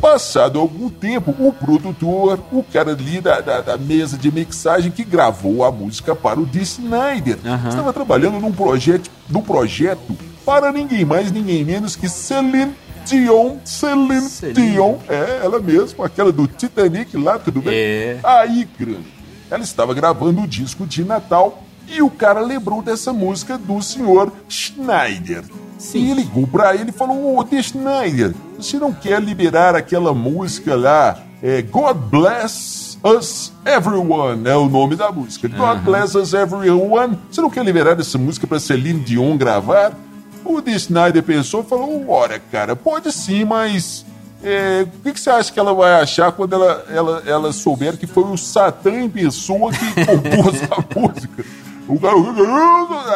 Passado 0.00 0.60
algum 0.60 0.88
tempo, 0.88 1.34
o 1.38 1.52
produtor, 1.52 2.38
o 2.52 2.62
cara 2.62 2.92
ali 2.92 3.20
da, 3.20 3.40
da, 3.40 3.60
da 3.60 3.76
mesa 3.76 4.16
de 4.16 4.30
mixagem 4.30 4.90
que 4.90 5.02
gravou 5.04 5.64
a 5.64 5.72
música 5.72 6.14
para 6.14 6.38
o 6.38 6.46
Dee 6.46 6.62
Snyder, 6.62 7.38
Aham. 7.44 7.68
estava 7.68 7.92
trabalhando 7.92 8.38
num 8.38 8.52
projeto, 8.52 9.10
num 9.28 9.42
projeto 9.42 10.16
para 10.46 10.70
ninguém 10.72 11.04
mais, 11.04 11.32
ninguém 11.32 11.64
menos 11.64 11.96
que 11.96 12.08
Celine 12.08 12.72
Dion. 13.04 13.56
Celine, 13.64 14.28
Celine. 14.28 14.70
Dion, 14.72 14.96
é 15.08 15.40
ela 15.44 15.58
mesma, 15.58 16.06
aquela 16.06 16.30
do 16.30 16.46
Titanic 16.46 17.16
lá, 17.16 17.38
tudo 17.38 17.60
bem? 17.60 17.74
É. 17.74 18.18
Aí, 18.22 18.68
grande, 18.78 19.12
ela 19.50 19.62
estava 19.62 19.94
gravando 19.94 20.42
o 20.42 20.46
disco 20.46 20.86
de 20.86 21.04
Natal 21.04 21.62
e 21.90 22.02
o 22.02 22.10
cara 22.10 22.40
lembrou 22.40 22.82
dessa 22.82 23.12
música 23.12 23.56
do 23.56 23.80
senhor 23.82 24.32
Schneider. 24.48 25.44
Sim. 25.78 26.10
E 26.10 26.14
ligou 26.14 26.46
pra 26.46 26.74
ele 26.74 26.90
e 26.90 26.92
falou: 26.92 27.38
Ô, 27.38 27.44
The 27.44 27.62
Schneider, 27.62 28.34
você 28.58 28.78
não 28.78 28.92
quer 28.92 29.22
liberar 29.22 29.74
aquela 29.76 30.12
música 30.12 30.74
lá? 30.74 31.18
É, 31.40 31.62
God 31.62 31.96
Bless 32.10 32.98
Us 33.04 33.52
Everyone 33.64 34.48
é 34.48 34.56
o 34.56 34.68
nome 34.68 34.96
da 34.96 35.12
música. 35.12 35.46
God 35.48 35.78
Bless 35.84 36.16
Us 36.18 36.34
Everyone. 36.34 37.16
Você 37.30 37.40
não 37.40 37.48
quer 37.48 37.64
liberar 37.64 37.98
essa 38.00 38.18
música 38.18 38.44
pra 38.44 38.58
Celine 38.58 39.00
Dion 39.00 39.36
gravar? 39.36 39.92
O 40.44 40.60
The 40.60 40.76
Schneider 40.78 41.22
pensou 41.22 41.62
e 41.62 41.64
falou: 41.64 42.10
Ora, 42.10 42.40
cara, 42.50 42.74
pode 42.74 43.12
sim, 43.12 43.44
mas. 43.44 44.04
é, 44.42 44.82
o 44.82 45.00
que, 45.02 45.12
que 45.12 45.20
você 45.20 45.30
acha 45.30 45.52
que 45.52 45.60
ela 45.60 45.72
vai 45.72 46.00
achar 46.02 46.32
quando 46.32 46.54
ela, 46.54 46.84
ela, 46.90 47.22
ela 47.24 47.52
souber 47.52 47.96
que 47.96 48.06
foi 48.06 48.24
o 48.24 48.36
Satã 48.36 48.90
em 49.00 49.08
pessoa 49.08 49.70
que 49.70 50.06
compôs 50.06 50.62
a 50.64 50.84
música? 50.98 51.44
O 51.88 51.98
cara, 51.98 52.14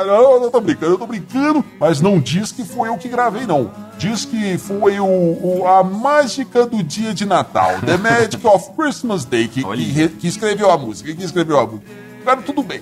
não, 0.06 0.44
eu 0.44 0.50
tô 0.50 0.60
brincando, 0.60 0.92
eu 0.92 0.98
tô 0.98 1.06
brincando, 1.06 1.64
mas 1.78 2.00
não 2.00 2.18
diz 2.18 2.50
que 2.50 2.64
foi 2.64 2.88
eu 2.88 2.96
que 2.96 3.08
gravei, 3.08 3.46
não. 3.46 3.70
Diz 3.98 4.24
que 4.24 4.56
foi 4.56 4.98
o, 4.98 5.04
o- 5.06 5.64
a 5.66 5.84
mágica 5.84 6.64
do 6.66 6.82
dia 6.82 7.12
de 7.12 7.26
Natal, 7.26 7.72
The 7.84 7.96
Magic 8.00 8.46
of 8.46 8.70
Christmas 8.76 9.24
Day, 9.26 9.46
que, 9.48 9.62
que, 9.62 10.08
que 10.08 10.26
escreveu 10.26 10.70
a 10.70 10.78
música, 10.78 11.12
que 11.14 11.22
escreveu 11.22 11.58
a 11.60 11.66
música. 11.66 11.86
Cara, 12.24 12.40
tudo 12.42 12.62
bem. 12.62 12.80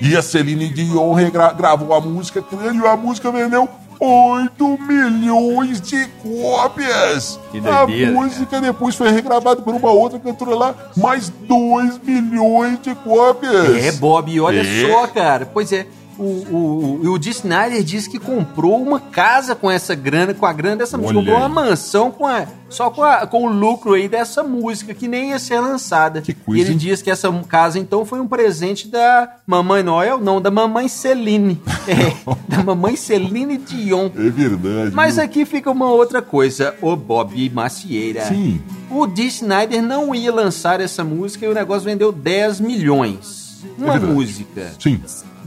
E 0.00 0.16
a 0.16 0.22
Celine 0.22 0.68
Dion 0.68 1.12
regra- 1.12 1.52
gravou 1.52 1.94
a 1.94 2.00
música, 2.00 2.42
e 2.52 2.86
a 2.86 2.96
música 2.96 3.30
vendeu 3.30 3.68
8 4.00 4.78
milhões 4.78 5.80
de 5.80 6.06
cópias. 6.22 7.38
Que 7.52 7.58
a 7.58 7.84
doideira, 7.84 8.12
música 8.12 8.60
depois 8.60 8.94
foi 8.94 9.10
regravada 9.10 9.60
por 9.60 9.74
uma 9.74 9.90
outra 9.90 10.18
cantora 10.18 10.54
lá, 10.54 10.74
mais 10.96 11.28
2 11.28 11.98
milhões 12.02 12.80
de 12.80 12.94
cópias. 12.94 13.76
É, 13.84 13.92
Bob, 13.92 14.40
olha 14.40 14.60
É. 14.62 14.90
só, 14.90 15.06
cara. 15.06 15.46
Pois 15.52 15.70
é. 15.72 15.86
O, 16.18 16.22
o, 16.22 17.00
o, 17.12 17.18
Dee 17.18 17.30
Snyder 17.30 17.82
disse 17.82 18.10
que 18.10 18.18
comprou 18.18 18.80
uma 18.82 19.00
casa 19.00 19.54
com 19.54 19.70
essa 19.70 19.94
grana, 19.94 20.34
com 20.34 20.44
a 20.44 20.52
grana 20.52 20.76
dessa 20.76 20.98
música. 20.98 21.14
Comprou 21.18 21.36
uma 21.38 21.48
mansão 21.48 22.10
com 22.10 22.26
a, 22.26 22.46
só 22.68 22.90
com, 22.90 23.02
a- 23.02 23.26
com 23.26 23.44
o 23.46 23.48
lucro 23.50 23.94
aí 23.94 24.06
dessa 24.08 24.42
música, 24.42 24.92
que 24.92 25.08
nem 25.08 25.30
ia 25.30 25.38
ser 25.38 25.60
lançada. 25.60 26.20
Que 26.20 26.34
coisa, 26.34 26.60
E 26.60 26.64
ele 26.64 26.72
hein? 26.72 26.76
diz 26.76 27.00
que 27.00 27.10
essa 27.10 27.32
casa, 27.48 27.78
então, 27.78 28.04
foi 28.04 28.20
um 28.20 28.26
presente 28.28 28.86
da 28.86 29.36
Mamãe 29.46 29.82
Noel, 29.82 30.18
não, 30.20 30.40
da 30.42 30.50
Mamãe 30.50 30.88
Celine. 30.88 31.60
É, 31.88 32.14
da 32.46 32.62
Mamãe 32.62 32.94
Celine 32.94 33.56
Dion. 33.56 34.10
É 34.14 34.28
verdade. 34.30 34.94
Mas 34.94 35.14
viu? 35.16 35.24
aqui 35.24 35.44
fica 35.46 35.70
uma 35.70 35.86
outra 35.90 36.20
coisa, 36.20 36.74
o 36.82 36.94
Bob 36.94 37.50
Macieira. 37.50 38.26
Sim. 38.26 38.60
O 38.90 39.06
Dee 39.06 39.26
Snyder 39.28 39.82
não 39.82 40.14
ia 40.14 40.32
lançar 40.32 40.80
essa 40.80 41.02
música 41.02 41.46
e 41.46 41.48
o 41.48 41.54
negócio 41.54 41.84
vendeu 41.84 42.12
10 42.12 42.60
milhões. 42.60 43.58
Uma 43.78 43.92
verdade. 43.92 44.12
música. 44.12 44.72
Sim. 44.78 45.00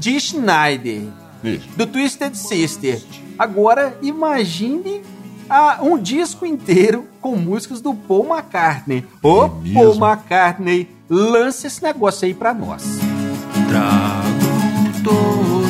Dee 0.04 0.18
Snyder, 0.18 1.02
Isso. 1.44 1.68
do 1.78 1.88
Twisted 1.88 2.36
Sister. 2.36 3.02
Agora, 3.40 3.98
imagine 4.02 5.02
ah, 5.50 5.80
um 5.82 5.98
disco 5.98 6.46
inteiro 6.46 7.06
com 7.22 7.36
músicas 7.36 7.80
do 7.82 7.94
Paul 7.94 8.28
McCartney. 8.28 9.06
Ô, 9.22 9.46
É? 9.46 9.74
Paul 9.74 9.96
McCartney, 9.96 10.90
lança 11.10 11.68
esse 11.68 11.82
negócio 11.82 12.26
aí 12.26 12.34
pra 12.34 12.54
nós. 12.54 12.84
Trago 13.70 15.04
toda 15.04 15.64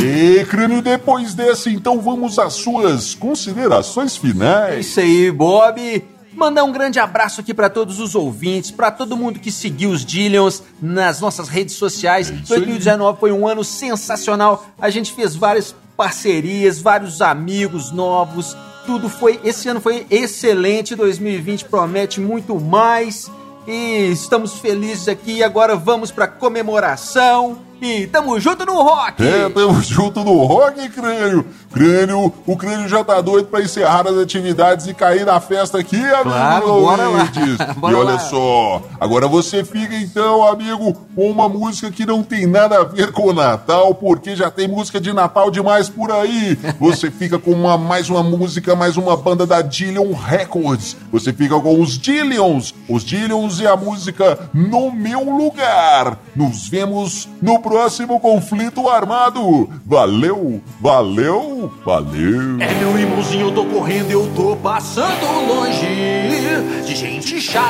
E, 0.00 0.44
Crânio, 0.46 0.80
depois 0.80 1.34
dessa, 1.34 1.68
então 1.70 2.00
vamos 2.00 2.38
às 2.38 2.54
suas 2.54 3.14
considerações 3.14 4.16
É 4.16 4.20
finais. 4.20 4.86
isso 4.86 5.00
aí, 5.00 5.30
Bob. 5.30 6.04
Mandar 6.38 6.62
um 6.62 6.70
grande 6.70 7.00
abraço 7.00 7.40
aqui 7.40 7.52
para 7.52 7.68
todos 7.68 7.98
os 7.98 8.14
ouvintes, 8.14 8.70
para 8.70 8.92
todo 8.92 9.16
mundo 9.16 9.40
que 9.40 9.50
seguiu 9.50 9.90
os 9.90 10.06
Dillions 10.06 10.62
nas 10.80 11.20
nossas 11.20 11.48
redes 11.48 11.74
sociais. 11.74 12.30
É 12.30 12.34
isso 12.34 12.54
aí. 12.54 12.60
2019 12.60 13.18
foi 13.18 13.32
um 13.32 13.44
ano 13.44 13.64
sensacional. 13.64 14.64
A 14.80 14.88
gente 14.88 15.12
fez 15.12 15.34
várias 15.34 15.74
parcerias, 15.96 16.80
vários 16.80 17.20
amigos 17.20 17.90
novos. 17.90 18.56
Tudo 18.86 19.08
foi. 19.08 19.40
Esse 19.42 19.68
ano 19.68 19.80
foi 19.80 20.06
excelente. 20.08 20.94
2020 20.94 21.64
promete 21.64 22.20
muito 22.20 22.54
mais. 22.60 23.28
E 23.66 24.08
estamos 24.12 24.60
felizes 24.60 25.08
aqui. 25.08 25.42
Agora 25.42 25.74
vamos 25.74 26.12
para 26.12 26.28
comemoração. 26.28 27.58
E 27.80 28.06
tamo 28.08 28.38
junto 28.40 28.66
no 28.66 28.82
rock! 28.82 29.24
É, 29.24 29.48
tamo 29.48 29.80
junto 29.82 30.24
no 30.24 30.42
rock, 30.44 30.88
Crânio. 30.88 31.44
Crânio, 31.72 32.32
o 32.46 32.56
Crânio 32.56 32.88
já 32.88 33.04
tá 33.04 33.20
doido 33.20 33.46
pra 33.46 33.62
encerrar 33.62 34.06
as 34.08 34.16
atividades 34.16 34.86
e 34.86 34.94
cair 34.94 35.24
na 35.24 35.38
festa 35.38 35.78
aqui, 35.78 35.96
amigo 35.96 36.30
Claro, 36.30 36.66
bora 36.66 37.08
lá. 37.08 37.28
Bora 37.76 37.92
e 37.92 37.96
olha 37.96 38.12
lá. 38.12 38.18
só, 38.18 38.82
agora 38.98 39.28
você 39.28 39.62
fica 39.62 39.94
então, 39.94 40.46
amigo, 40.46 40.92
com 41.14 41.30
uma 41.30 41.48
música 41.48 41.90
que 41.90 42.04
não 42.06 42.22
tem 42.22 42.46
nada 42.46 42.80
a 42.80 42.84
ver 42.84 43.12
com 43.12 43.28
o 43.28 43.32
Natal, 43.32 43.94
porque 43.94 44.34
já 44.34 44.50
tem 44.50 44.66
música 44.66 45.00
de 45.00 45.12
Natal 45.12 45.50
demais 45.50 45.88
por 45.88 46.10
aí. 46.10 46.58
Você 46.80 47.10
fica 47.12 47.38
com 47.38 47.52
uma, 47.52 47.76
mais 47.78 48.08
uma 48.08 48.22
música, 48.22 48.74
mais 48.74 48.96
uma 48.96 49.16
banda 49.16 49.46
da 49.46 49.62
Dillion 49.62 50.12
Records. 50.14 50.96
Você 51.12 51.32
fica 51.32 51.58
com 51.60 51.80
os 51.80 51.98
Dillions, 51.98 52.74
os 52.88 53.04
Dillions 53.04 53.60
e 53.60 53.66
a 53.66 53.76
música 53.76 54.50
No 54.52 54.90
Meu 54.90 55.22
Lugar. 55.24 56.18
Nos 56.34 56.68
vemos 56.68 57.28
no 57.40 57.60
próximo 57.68 58.18
conflito 58.18 58.88
armado. 58.88 59.68
Valeu, 59.84 60.62
valeu, 60.80 61.70
valeu. 61.84 62.56
É 62.60 62.74
meu 62.74 62.98
irmãozinho, 62.98 63.48
eu 63.48 63.54
tô 63.54 63.66
correndo, 63.66 64.10
eu 64.10 64.26
tô 64.34 64.56
passando 64.56 65.46
longe 65.46 66.82
de 66.86 66.96
gente 66.96 67.38
chata. 67.38 67.68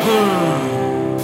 Hum. 0.00 1.16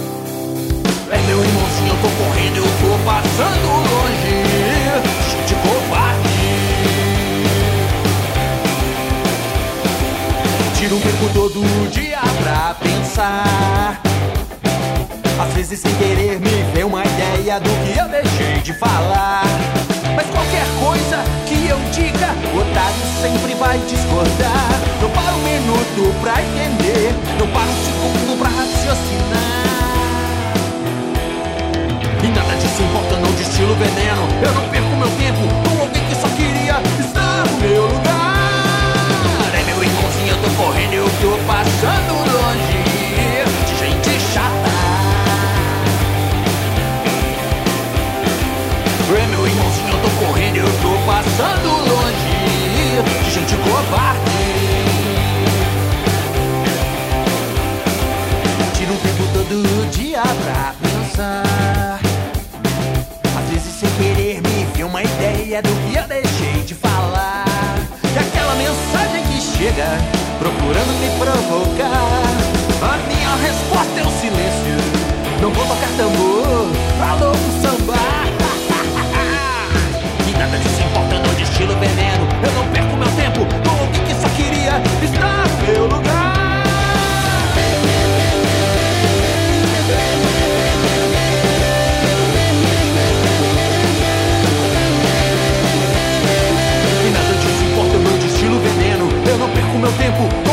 É 1.11 1.17
meu 1.27 1.43
irmãozinho, 1.43 1.89
eu 1.89 1.97
tô 2.01 2.09
correndo, 2.23 2.57
eu 2.57 2.63
tô 2.63 3.03
passando 3.03 3.67
longe 3.89 4.43
de 5.17 5.31
gente 5.31 5.55
covarde. 5.55 6.23
Tiro 10.77 10.97
o 10.97 11.01
tempo 11.01 11.33
todo 11.33 11.89
dia 11.89 12.19
pra 12.43 12.75
pensar. 12.75 13.99
Vezes 15.63 15.79
sem 15.79 15.95
querer 15.95 16.41
me 16.41 16.73
vem 16.73 16.83
uma 16.83 17.05
ideia 17.05 17.57
do 17.57 17.69
que 17.69 17.97
eu 17.97 18.05
deixei 18.09 18.61
de 18.61 18.73
falar. 18.73 19.45
Mas 20.13 20.27
qualquer 20.27 20.65
coisa 20.77 21.23
que 21.47 21.69
eu 21.69 21.79
diga, 21.89 22.35
o 22.53 22.59
otário 22.59 22.99
sempre 23.21 23.55
vai 23.55 23.77
discordar. 23.87 24.67
Não 25.01 25.09
paro 25.11 25.37
um 25.37 25.43
minuto 25.43 26.19
pra 26.19 26.43
entender, 26.43 27.15
não 27.39 27.47
paro 27.47 27.69
um 27.69 27.85
segundo 27.85 28.37
pra 28.39 28.49
raciocinar. 28.49 29.39
E 32.21 32.27
nada 32.27 32.55
disso 32.57 32.83
importa, 32.83 33.15
não 33.15 33.31
destilo 33.31 33.73
veneno. 33.75 34.27
Eu 34.43 34.51
não 34.51 34.67
perco 34.67 34.89
meu 34.97 35.09
tempo 35.11 35.47
com 35.63 35.81
alguém 35.81 36.03
que 36.09 36.15
só 36.15 36.27
queria 36.35 36.75
estar 36.99 37.45
no 37.47 37.57
meu 37.61 37.83
lugar. 37.83 39.55
É 39.57 39.63
meu 39.63 39.81
irmãozinho, 39.81 40.27
eu 40.27 40.37
tô 40.43 40.49
correndo, 40.61 40.93
eu 40.93 41.09
tô 41.21 41.37
passando 41.47 42.11
longe 42.19 42.82
dia 60.13 60.21
pra 60.21 60.75
pensar. 60.79 61.99
Às 63.35 63.49
vezes 63.49 63.73
sem 63.79 63.89
querer 63.97 64.43
me 64.43 64.63
vem 64.75 64.83
uma 64.83 65.01
ideia 65.01 65.59
do 65.59 65.69
que 65.69 65.95
eu 65.97 66.07
deixei 66.07 66.61
de 66.61 66.75
falar. 66.75 67.45
E 68.13 68.19
aquela 68.19 68.53
mensagem 68.53 69.23
que 69.23 69.41
chega 69.41 69.87
procurando 70.37 70.93
me 70.99 71.09
provocar. 71.17 72.21
A 72.83 72.97
minha 73.07 73.35
resposta 73.37 73.99
é 73.99 74.03
o 74.03 74.11
silêncio. 74.21 74.77
Não 75.41 75.49
vou 75.49 75.65
tocar 75.65 75.89
tambor, 75.97 76.67
falou 76.99 77.31
um 77.31 77.61
samba. 77.61 77.97
E 80.29 80.33
nada 80.37 80.59
disso 80.59 80.79
importa, 80.81 81.17
não 81.27 81.33
destilo 81.33 81.75
veneno. 81.79 82.27
Eu 82.43 82.51
não 82.53 82.67
perco 82.71 82.95
meu 82.97 83.09
tempo 83.15 83.47
com 83.67 83.73
tempo 100.13 100.52